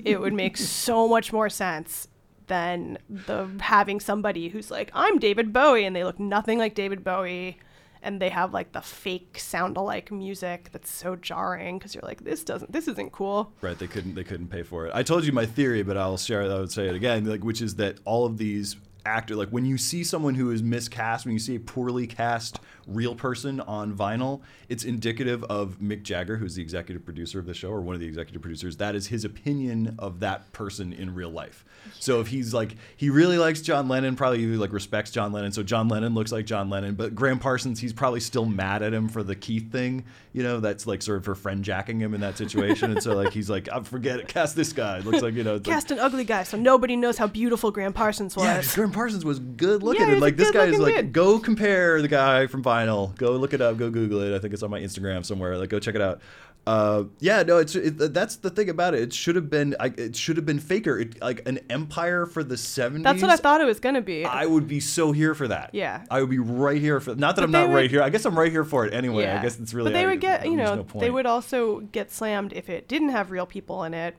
it 0.05 0.19
would 0.19 0.33
make 0.33 0.57
so 0.57 1.07
much 1.07 1.33
more 1.33 1.49
sense 1.49 2.07
than 2.49 2.97
the 3.09 3.47
having 3.61 4.01
somebody 4.01 4.49
who's 4.49 4.69
like 4.69 4.91
i'm 4.93 5.17
david 5.19 5.53
bowie 5.53 5.85
and 5.85 5.95
they 5.95 6.03
look 6.03 6.19
nothing 6.19 6.57
like 6.59 6.75
david 6.75 7.03
bowie 7.03 7.57
and 8.01 8.21
they 8.21 8.29
have 8.29 8.53
like 8.53 8.71
the 8.71 8.81
fake 8.81 9.37
sound 9.39 9.77
alike 9.77 10.11
music 10.11 10.69
that's 10.71 10.89
so 10.91 11.15
jarring 11.15 11.77
because 11.77 11.93
you're 11.93 12.03
like 12.03 12.23
this 12.23 12.43
doesn't 12.43 12.71
this 12.71 12.87
isn't 12.87 13.11
cool 13.11 13.51
Right, 13.61 13.77
they 13.77 13.87
couldn't 13.87 14.15
they 14.15 14.23
couldn't 14.23 14.47
pay 14.47 14.63
for 14.63 14.85
it. 14.85 14.91
I 14.95 15.03
told 15.03 15.25
you 15.25 15.31
my 15.33 15.45
theory, 15.45 15.83
but 15.83 15.97
I'll 15.97 16.17
share 16.17 16.41
it. 16.41 16.49
I 16.51 16.59
would 16.59 16.71
say 16.71 16.87
it 16.87 16.95
again, 16.95 17.25
like 17.25 17.43
which 17.43 17.61
is 17.61 17.75
that 17.75 17.97
all 18.05 18.25
of 18.25 18.37
these 18.37 18.77
actor 19.05 19.35
like 19.35 19.49
when 19.49 19.65
you 19.65 19.77
see 19.77 20.03
someone 20.03 20.35
who 20.35 20.51
is 20.51 20.63
miscast, 20.63 21.25
when 21.25 21.33
you 21.33 21.39
see 21.39 21.55
a 21.55 21.59
poorly 21.59 22.07
cast 22.07 22.59
real 22.89 23.15
person 23.15 23.59
on 23.61 23.95
vinyl, 23.95 24.41
it's 24.67 24.83
indicative 24.83 25.43
of 25.45 25.79
Mick 25.79 26.03
Jagger, 26.03 26.37
who's 26.37 26.55
the 26.55 26.61
executive 26.61 27.05
producer 27.05 27.39
of 27.39 27.45
the 27.45 27.53
show 27.53 27.69
or 27.69 27.81
one 27.81 27.95
of 27.95 28.01
the 28.01 28.07
executive 28.07 28.41
producers. 28.41 28.77
That 28.77 28.95
is 28.95 29.07
his 29.07 29.25
opinion 29.25 29.95
of 29.99 30.19
that 30.19 30.51
person 30.51 30.93
in 30.93 31.13
real 31.13 31.29
life. 31.29 31.65
So 31.99 32.19
if 32.19 32.27
he's 32.27 32.53
like 32.53 32.75
he 32.95 33.09
really 33.09 33.37
likes 33.37 33.61
John 33.61 33.87
Lennon, 33.87 34.15
probably 34.15 34.45
like 34.45 34.73
respects 34.73 35.11
John 35.11 35.31
Lennon, 35.31 35.51
so 35.51 35.63
John 35.63 35.87
Lennon 35.87 36.13
looks 36.13 36.31
like 36.31 36.45
John 36.45 36.69
Lennon, 36.69 36.95
but 36.95 37.15
Gram 37.15 37.39
Parsons, 37.39 37.79
he's 37.79 37.93
probably 37.93 38.19
still 38.19 38.45
mad 38.45 38.83
at 38.83 38.93
him 38.93 39.09
for 39.09 39.23
the 39.23 39.35
Keith 39.35 39.71
thing, 39.71 40.05
you 40.33 40.43
know, 40.43 40.59
that's 40.59 40.85
like 40.87 41.01
sort 41.01 41.17
of 41.17 41.25
for 41.25 41.35
friend 41.35 41.63
jacking 41.63 41.99
him 41.99 42.13
in 42.13 42.21
that 42.21 42.37
situation. 42.37 42.91
and 42.91 43.01
so 43.01 43.15
like 43.15 43.33
he's 43.33 43.49
like, 43.49 43.69
I 43.71 43.81
forget 43.81 44.19
it, 44.19 44.27
cast 44.27 44.55
this 44.55 44.73
guy. 44.73 44.99
It 44.99 45.05
looks 45.05 45.21
like, 45.21 45.33
you 45.33 45.43
know, 45.43 45.55
it's 45.55 45.67
like, 45.67 45.75
cast 45.75 45.91
an 45.91 45.99
ugly 45.99 46.23
guy 46.23 46.43
so 46.43 46.57
nobody 46.57 46.95
knows 46.95 47.17
how 47.17 47.27
beautiful 47.27 47.71
gram 47.71 47.93
parsons 47.93 48.35
was 48.35 48.45
yeah, 48.45 48.61
Gram 48.75 48.91
Parsons 48.91 49.25
was 49.25 49.39
good 49.39 49.83
looking. 49.83 50.01
Yeah, 50.01 50.13
and 50.13 50.21
like 50.21 50.37
this 50.37 50.51
guy 50.51 50.65
is 50.65 50.79
like, 50.79 50.95
dude. 50.95 51.13
go 51.13 51.39
compare 51.39 52.01
the 52.01 52.07
guy 52.07 52.47
from 52.47 52.63
Vinyl. 52.63 52.78
Go 53.17 53.31
look 53.31 53.53
it 53.53 53.61
up. 53.61 53.77
Go 53.77 53.89
Google 53.89 54.21
it. 54.21 54.35
I 54.35 54.39
think 54.39 54.53
it's 54.53 54.63
on 54.63 54.69
my 54.69 54.79
Instagram 54.79 55.25
somewhere. 55.25 55.57
Like, 55.57 55.69
go 55.69 55.79
check 55.79 55.95
it 55.95 56.01
out. 56.01 56.21
Uh, 56.67 57.05
yeah, 57.19 57.41
no, 57.41 57.57
it's 57.57 57.73
it, 57.75 58.13
that's 58.13 58.35
the 58.35 58.49
thing 58.49 58.69
about 58.69 58.93
it. 58.93 59.01
It 59.01 59.13
should 59.13 59.35
have 59.35 59.49
been, 59.49 59.75
I, 59.79 59.87
it 59.97 60.15
should 60.15 60.37
have 60.37 60.45
been 60.45 60.59
faker. 60.59 60.99
It, 60.99 61.19
like 61.19 61.47
an 61.47 61.59
empire 61.69 62.25
for 62.25 62.43
the 62.43 62.57
seventies. 62.57 63.05
that's 63.05 63.21
what 63.23 63.31
i 63.31 63.37
thought 63.37 63.59
it 63.61 63.65
was 63.65 63.79
gonna 63.79 64.01
be 64.01 64.23
I 64.23 64.45
would 64.45 64.67
be 64.67 64.79
so 64.79 65.11
here 65.11 65.33
for 65.33 65.47
that. 65.47 65.71
Yeah. 65.73 66.03
I 66.11 66.21
would 66.21 66.29
be 66.29 66.37
right 66.37 66.79
here 66.79 66.99
for. 66.99 67.15
Not 67.15 67.35
that 67.37 67.41
But 67.41 67.43
I'm 67.45 67.51
not 67.51 67.69
would- 67.69 67.75
right 67.75 67.89
here. 67.89 68.03
I 68.03 68.09
guess 68.09 68.25
I'm 68.25 68.37
right 68.37 68.51
here 68.51 68.65
for 68.65 68.85
it 68.85 68.93
anyway. 68.93 69.25
I 69.27 69.41
guess 69.41 69.59
it's 69.59 69.73
really. 69.73 69.91
But 69.91 69.97
they 69.97 70.05
would 70.05 70.21
get, 70.21 70.45
you 70.45 70.57
know, 70.57 70.75
no 70.75 70.99
they 70.99 71.09
would 71.09 71.25
also 71.25 71.79
get 71.79 72.11
slammed 72.11 72.53
if 72.53 72.69
it 72.69 72.87
didn't 72.87 73.09
have 73.09 73.31
real 73.31 73.45
people 73.47 73.83
in 73.83 73.93
it. 73.93 74.15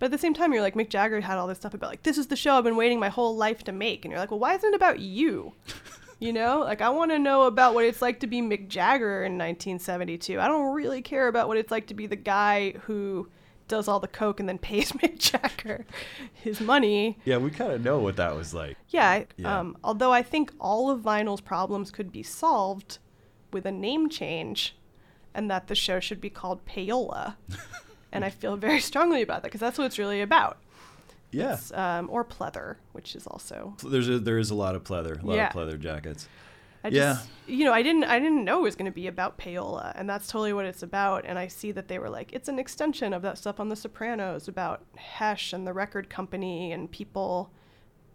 But 0.00 0.06
at 0.06 0.10
the 0.10 0.18
same 0.18 0.34
time, 0.34 0.52
you're 0.52 0.62
like 0.62 0.74
Mick 0.74 0.88
Jagger 0.88 1.20
had 1.20 1.38
all 1.38 1.46
this 1.46 1.58
stuff 1.58 1.74
about 1.74 1.90
like 1.90 2.02
this 2.02 2.18
is 2.18 2.26
the 2.26 2.36
show 2.36 2.56
I've 2.56 2.64
been 2.64 2.76
waiting 2.76 2.98
my 2.98 3.08
whole 3.08 3.36
life 3.36 3.62
to 3.64 3.72
make, 3.72 4.04
and 4.04 4.10
you're 4.10 4.18
like, 4.18 4.30
well, 4.32 4.40
why 4.40 4.54
isn't 4.54 4.68
it 4.68 4.74
about 4.74 4.98
you? 4.98 5.52
You 6.18 6.32
know, 6.32 6.60
like 6.60 6.80
I 6.80 6.90
want 6.90 7.10
to 7.10 7.18
know 7.18 7.42
about 7.42 7.74
what 7.74 7.84
it's 7.84 8.00
like 8.00 8.20
to 8.20 8.26
be 8.26 8.40
Mick 8.40 8.68
Jagger 8.68 9.24
in 9.24 9.32
1972. 9.32 10.40
I 10.40 10.48
don't 10.48 10.72
really 10.72 11.02
care 11.02 11.28
about 11.28 11.48
what 11.48 11.56
it's 11.56 11.70
like 11.70 11.88
to 11.88 11.94
be 11.94 12.06
the 12.06 12.16
guy 12.16 12.72
who 12.82 13.28
does 13.66 13.88
all 13.88 14.00
the 14.00 14.08
coke 14.08 14.40
and 14.40 14.48
then 14.48 14.58
pays 14.58 14.92
Mick 15.02 15.18
Jagger 15.18 15.86
his 16.32 16.60
money. 16.60 17.18
Yeah, 17.24 17.38
we 17.38 17.50
kind 17.50 17.72
of 17.72 17.82
know 17.82 17.98
what 17.98 18.16
that 18.16 18.34
was 18.36 18.54
like. 18.54 18.76
Yeah, 18.88 19.24
Yeah. 19.36 19.58
Um, 19.58 19.76
although 19.82 20.12
I 20.12 20.22
think 20.22 20.52
all 20.60 20.90
of 20.90 21.00
Vinyl's 21.00 21.40
problems 21.40 21.90
could 21.90 22.12
be 22.12 22.22
solved 22.22 22.98
with 23.52 23.66
a 23.66 23.72
name 23.72 24.08
change, 24.08 24.76
and 25.34 25.50
that 25.50 25.68
the 25.68 25.74
show 25.74 26.00
should 26.00 26.20
be 26.20 26.30
called 26.30 26.64
Payola. 26.66 27.36
and 28.12 28.24
I 28.24 28.30
feel 28.30 28.56
very 28.56 28.80
strongly 28.80 29.22
about 29.22 29.42
that 29.42 29.48
because 29.48 29.60
that's 29.60 29.78
what 29.78 29.84
it's 29.84 29.98
really 29.98 30.20
about. 30.20 30.58
Yeah. 31.34 31.58
Um, 31.98 32.08
or 32.10 32.24
pleather, 32.24 32.76
which 32.92 33.14
is 33.16 33.26
also. 33.26 33.76
There's 33.86 34.08
a, 34.08 34.18
there 34.18 34.38
is 34.38 34.50
a 34.50 34.54
lot 34.54 34.74
of 34.74 34.84
pleather, 34.84 35.22
a 35.22 35.26
lot 35.26 35.36
Yeah. 35.36 35.48
of 35.48 35.52
pleather 35.54 35.78
jackets. 35.78 36.28
I 36.82 36.88
Yeah. 36.88 37.14
just, 37.14 37.28
you 37.46 37.64
know, 37.64 37.72
I 37.72 37.82
didn't, 37.82 38.04
I 38.04 38.18
didn't 38.18 38.44
know 38.44 38.58
it 38.60 38.62
was 38.62 38.76
going 38.76 38.90
to 38.90 38.94
be 38.94 39.06
about 39.06 39.38
payola, 39.38 39.92
and 39.96 40.08
that's 40.08 40.26
totally 40.26 40.52
what 40.52 40.66
it's 40.66 40.82
about. 40.82 41.24
And 41.26 41.38
I 41.38 41.48
see 41.48 41.72
that 41.72 41.88
they 41.88 41.98
were 41.98 42.10
like, 42.10 42.32
it's 42.32 42.48
an 42.48 42.58
extension 42.58 43.12
of 43.14 43.22
that 43.22 43.38
stuff 43.38 43.58
on 43.58 43.68
The 43.70 43.76
Sopranos 43.76 44.48
about 44.48 44.84
Hesh 44.96 45.52
and 45.54 45.66
the 45.66 45.72
record 45.72 46.10
company 46.10 46.72
and 46.72 46.90
people 46.90 47.50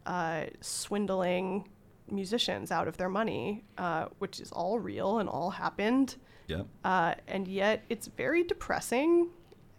uh, 0.05 0.45
swindling 0.61 1.67
musicians 2.11 2.71
out 2.71 2.87
of 2.87 2.97
their 2.97 3.09
money, 3.09 3.63
uh, 3.77 4.05
which 4.19 4.39
is 4.39 4.51
all 4.51 4.79
real 4.79 5.19
and 5.19 5.27
all 5.29 5.49
happened. 5.51 6.15
Yeah. 6.47 6.63
Uh, 6.83 7.15
and 7.27 7.47
yet, 7.47 7.83
it's 7.89 8.07
very 8.07 8.43
depressing 8.43 9.29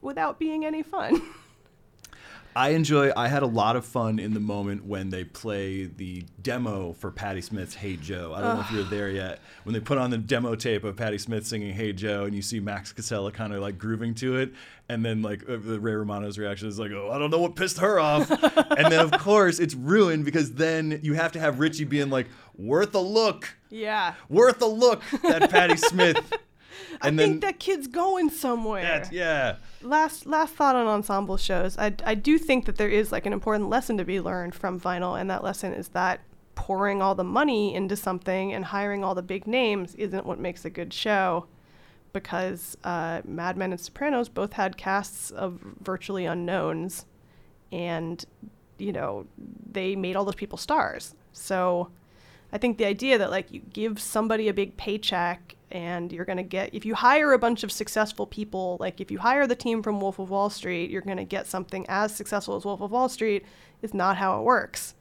without 0.01 0.39
being 0.39 0.65
any 0.65 0.83
fun. 0.83 1.21
I 2.55 2.71
enjoy. 2.71 3.13
I 3.17 3.29
had 3.29 3.43
a 3.43 3.47
lot 3.47 3.77
of 3.77 3.85
fun 3.85 4.19
in 4.19 4.35
the 4.35 4.41
moment 4.41 4.85
when 4.85 5.11
they 5.11 5.25
play 5.25 5.85
the 5.85 6.25
demo 6.43 6.93
for 6.95 7.11
Patti 7.11 7.41
Smith's 7.41 7.75
"Hey 7.75 7.97
Joe." 7.97 8.33
I 8.35 8.41
don't 8.41 8.57
know 8.57 8.61
if 8.61 8.71
you're 8.71 8.85
there 8.85 9.11
yet. 9.11 9.39
When 9.65 9.73
they 9.73 9.81
put 9.81 9.99
on 9.99 10.11
the 10.11 10.19
demo 10.19 10.55
tape 10.57 10.83
of 10.85 10.97
Patti 10.97 11.19
Smith 11.19 11.47
singing 11.47 11.75
"Hey 11.75 11.93
Joe" 11.93 12.25
and 12.25 12.35
you 12.35 12.43
see 12.43 12.59
Max 12.59 12.93
Casella 12.93 13.31
kind 13.31 13.53
of 13.53 13.61
like 13.61 13.79
grooving 13.79 14.15
to 14.17 14.37
it, 14.37 14.53
and 14.89 15.05
then 15.05 15.23
like 15.23 15.49
uh, 15.49 15.59
Ray 15.59 15.95
Romano's 15.95 16.39
reaction 16.39 16.69
is 16.69 16.79
like, 16.79 16.91
"Oh, 16.91 17.11
I 17.13 17.19
don't 17.19 17.31
know 17.31 17.41
what 17.41 17.55
pissed 17.55 17.79
her 17.79 18.01
off," 18.01 18.31
and 18.77 18.93
then 18.93 19.01
of 19.01 19.13
course 19.13 19.61
it's 19.61 19.75
ruined 19.75 20.25
because 20.25 20.55
then 20.55 20.99
you 21.03 21.15
have 21.15 21.33
to 21.33 21.41
have 21.41 21.61
Richie 21.61 21.85
being 21.85 22.11
like, 22.11 22.27
"Worth 22.57 22.95
a 22.95 23.01
look, 23.01 23.55
yeah. 23.71 24.15
worth 24.29 24.61
a 24.61 24.67
look." 24.67 25.03
That 25.23 25.51
Patti 25.51 25.77
Smith. 25.89 26.33
I 27.03 27.09
And 27.09 27.19
think 27.19 27.33
then 27.33 27.41
that 27.41 27.59
kid's 27.61 27.87
going 27.87 28.31
somewhere. 28.31 28.83
yeah. 29.13 29.57
last 29.83 30.27
last 30.27 30.55
thought 30.55 30.77
on 30.77 30.87
ensemble 30.87 31.37
shows 31.37 31.77
I, 31.79 31.95
I 32.05 32.15
do 32.15 32.39
think 32.39 32.67
that 32.67 32.77
there 32.77 32.89
is 32.89 33.11
like 33.13 33.27
an 33.27 33.33
important 33.33 33.69
lesson 33.71 33.97
to 33.99 34.05
be 34.05 34.21
learned 34.21 34.55
from 34.55 34.79
vinyl 34.81 35.19
and 35.21 35.31
that 35.31 35.43
lesson 35.45 35.73
is 35.73 35.89
that 35.89 36.21
pouring 36.55 37.01
all 37.01 37.15
the 37.15 37.25
money 37.25 37.75
into 37.75 37.97
something 37.97 38.53
and 38.53 38.67
hiring 38.67 39.03
all 39.03 39.15
the 39.15 39.23
big 39.23 39.47
names 39.47 39.95
isn't 39.95 40.27
what 40.27 40.39
makes 40.39 40.65
a 40.65 40.71
good 40.71 40.93
show 40.93 41.47
because 42.13 42.77
uh, 42.85 43.23
mad 43.25 43.57
men 43.57 43.73
and 43.73 43.81
sopranos 43.81 44.29
both 44.29 44.53
had 44.55 44.77
casts 44.77 45.31
of 45.31 45.61
virtually 45.81 46.27
unknowns 46.27 47.07
and 47.73 48.25
you 48.79 48.93
know 48.93 49.25
they 49.73 49.95
made 49.97 50.17
all 50.17 50.25
those 50.25 50.35
people 50.35 50.59
stars 50.59 51.15
so 51.33 51.89
I 52.53 52.59
think 52.59 52.79
the 52.79 52.85
idea 52.85 53.17
that 53.17 53.31
like 53.31 53.51
you 53.53 53.61
give 53.73 54.01
somebody 54.01 54.49
a 54.49 54.53
big 54.55 54.77
paycheck 54.77 55.55
and 55.71 56.13
you're 56.13 56.25
going 56.25 56.37
to 56.39 56.43
get 56.43 56.75
if 56.75 56.85
you 56.85 56.95
hire 56.95 57.33
a 57.33 57.39
bunch 57.39 57.63
of 57.63 57.71
successful 57.71 58.27
people, 58.27 58.77
like 58.81 59.01
if 59.01 59.11
you 59.11 59.19
hire 59.19 59.47
the 59.47 59.55
team 59.55 59.83
from 59.83 60.01
Wolf 60.01 60.19
of 60.19 60.31
Wall 60.31 60.51
Street, 60.51 60.91
you're 60.91 61.03
going 61.03 61.17
to 61.17 61.25
get 61.25 61.47
something 61.47 61.87
as 61.89 62.15
successful 62.15 62.57
as 62.57 62.65
Wolf 62.65 62.81
of 62.81 62.91
Wall 62.91 63.09
Street 63.09 63.45
is 63.83 63.95
not 63.95 64.17
how 64.17 64.39
it 64.39 64.43
works. 64.43 64.95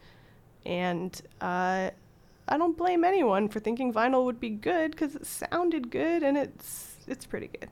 And 0.65 1.19
uh, 1.41 1.89
I 2.47 2.57
don't 2.57 2.77
blame 2.77 3.03
anyone 3.03 3.49
for 3.49 3.59
thinking 3.59 3.93
vinyl 3.93 4.25
would 4.25 4.39
be 4.39 4.49
good 4.49 4.91
because 4.91 5.15
it 5.15 5.25
sounded 5.25 5.89
good 5.89 6.23
and 6.23 6.37
it's 6.37 6.97
it's 7.07 7.25
pretty 7.25 7.47
good. 7.47 7.69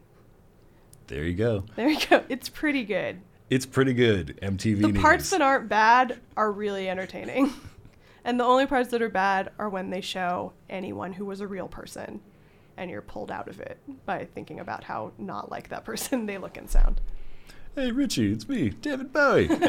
There 1.08 1.24
you 1.24 1.36
go. 1.36 1.64
There 1.76 1.90
you 1.90 2.00
go. 2.08 2.24
It's 2.28 2.50
pretty 2.50 2.84
good. 2.84 3.22
It's 3.50 3.66
pretty 3.66 3.94
good. 3.94 4.38
MTV 4.42 4.82
The 4.82 4.88
News. 4.90 5.02
parts 5.02 5.30
that 5.30 5.42
aren't 5.42 5.70
bad 5.70 6.20
are 6.36 6.52
really 6.52 6.90
entertaining. 6.90 7.54
and 8.26 8.38
the 8.40 8.44
only 8.44 8.66
parts 8.66 8.90
that 8.90 9.02
are 9.02 9.10
bad 9.10 9.52
are 9.58 9.70
when 9.70 9.90
they 9.90 10.02
show 10.02 10.52
anyone 10.70 11.14
who 11.14 11.26
was 11.26 11.40
a 11.40 11.48
real 11.48 11.68
person 11.68 12.20
and 12.78 12.90
you're 12.90 13.02
pulled 13.02 13.32
out 13.32 13.48
of 13.48 13.60
it 13.60 13.80
by 14.06 14.26
thinking 14.26 14.60
about 14.60 14.84
how 14.84 15.12
not 15.18 15.52
like 15.52 15.70
that 15.70 15.84
person 15.84 16.26
they 16.28 16.38
look 16.38 16.58
and 16.58 16.70
sound. 16.70 17.02
hey 17.76 17.92
Richie, 17.92 18.32
it's 18.32 18.48
me, 18.48 18.70
David 18.70 19.12
Bowie. 19.12 19.50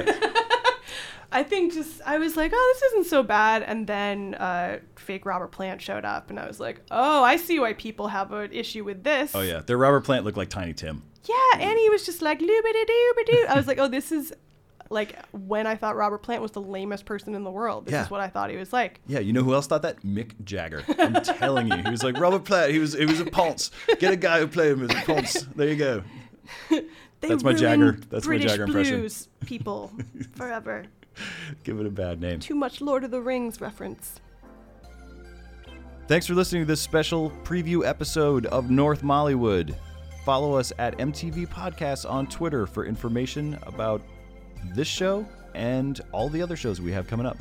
I 1.30 1.42
think 1.42 1.74
just 1.74 2.00
I 2.06 2.18
was 2.18 2.36
like, 2.38 2.52
oh, 2.54 2.74
this 2.74 2.82
isn't 2.92 3.06
so 3.10 3.22
bad, 3.22 3.62
and 3.62 3.86
then 3.86 4.34
uh, 4.36 4.78
fake 4.96 5.26
Robert 5.26 5.48
Plant 5.48 5.82
showed 5.82 6.06
up, 6.06 6.30
and 6.30 6.40
I 6.40 6.46
was 6.46 6.58
like, 6.58 6.80
oh, 6.90 7.22
I 7.22 7.36
see 7.36 7.58
why 7.60 7.74
people 7.74 8.08
have 8.08 8.32
an 8.32 8.50
issue 8.52 8.82
with 8.82 9.04
this. 9.04 9.34
oh 9.34 9.42
yeah, 9.42 9.60
their 9.60 9.76
Robert 9.76 10.04
Plant 10.04 10.24
looked 10.24 10.38
like 10.38 10.48
Tiny 10.48 10.72
Tim. 10.72 11.02
Yeah, 11.24 11.60
and 11.60 11.78
he 11.78 11.90
was 11.90 12.06
just 12.06 12.22
like 12.22 12.40
loobity 12.40 12.86
doo 13.26 13.46
I 13.48 13.54
was 13.56 13.66
like, 13.66 13.78
oh, 13.78 13.88
this 13.88 14.10
is 14.10 14.32
like 14.90 15.18
when 15.32 15.66
I 15.66 15.76
thought 15.76 15.96
Robert 15.96 16.18
Plant 16.22 16.40
was 16.42 16.52
the 16.52 16.60
lamest 16.62 17.04
person 17.04 17.34
in 17.34 17.44
the 17.44 17.50
world. 17.50 17.86
This 17.86 17.92
Yeah. 17.92 18.04
is 18.04 18.10
what 18.10 18.20
I 18.20 18.28
thought 18.28 18.50
he 18.50 18.56
was 18.56 18.72
like. 18.72 19.00
Yeah, 19.06 19.18
you 19.20 19.32
know 19.32 19.42
who 19.42 19.54
else 19.54 19.66
thought 19.66 19.82
that? 19.82 20.02
Mick 20.02 20.32
Jagger. 20.44 20.82
I'm 20.98 21.14
telling 21.22 21.68
you, 21.70 21.76
he 21.76 21.90
was 21.90 22.02
like 22.02 22.18
Robert 22.18 22.44
Plant. 22.44 22.72
He 22.72 22.78
was 22.78 22.94
he 22.94 23.04
was 23.06 23.20
a 23.20 23.26
ponce. 23.26 23.70
Get 23.98 24.12
a 24.12 24.16
guy 24.16 24.40
who 24.40 24.46
played 24.46 24.72
him 24.72 24.82
as 24.84 24.90
a 24.90 25.02
ponce. 25.06 25.42
There 25.56 25.68
you 25.68 25.76
go. 25.76 26.02
That's 27.20 27.42
my 27.42 27.52
Jagger- 27.52 27.98
that's 28.10 28.24
my 28.26 28.30
British 28.30 28.50
Jagger 28.52 28.62
impression. 28.64 29.00
blues 29.00 29.28
people 29.44 29.90
forever. 30.36 30.84
Give 31.64 31.80
it 31.80 31.86
a 31.86 31.90
bad 31.90 32.20
name. 32.20 32.38
Too 32.38 32.54
much 32.54 32.80
Lord 32.80 33.02
of 33.02 33.10
the 33.10 33.20
Rings 33.20 33.60
reference. 33.60 34.20
Thanks 36.06 36.26
for 36.26 36.34
listening 36.34 36.62
to 36.62 36.66
this 36.66 36.80
special 36.80 37.30
preview 37.44 37.84
episode 37.84 38.46
of 38.46 38.70
North 38.70 39.02
Mollywood. 39.02 39.74
Follow 40.24 40.54
us 40.54 40.72
at 40.78 40.96
MTV 40.98 41.48
Podcasts 41.48 42.08
on 42.08 42.26
Twitter 42.28 42.66
for 42.66 42.86
information 42.86 43.58
about 43.64 44.00
this 44.74 44.88
show 44.88 45.26
and 45.54 46.00
all 46.12 46.28
the 46.28 46.42
other 46.42 46.56
shows 46.56 46.80
we 46.80 46.92
have 46.92 47.06
coming 47.06 47.26
up. 47.26 47.36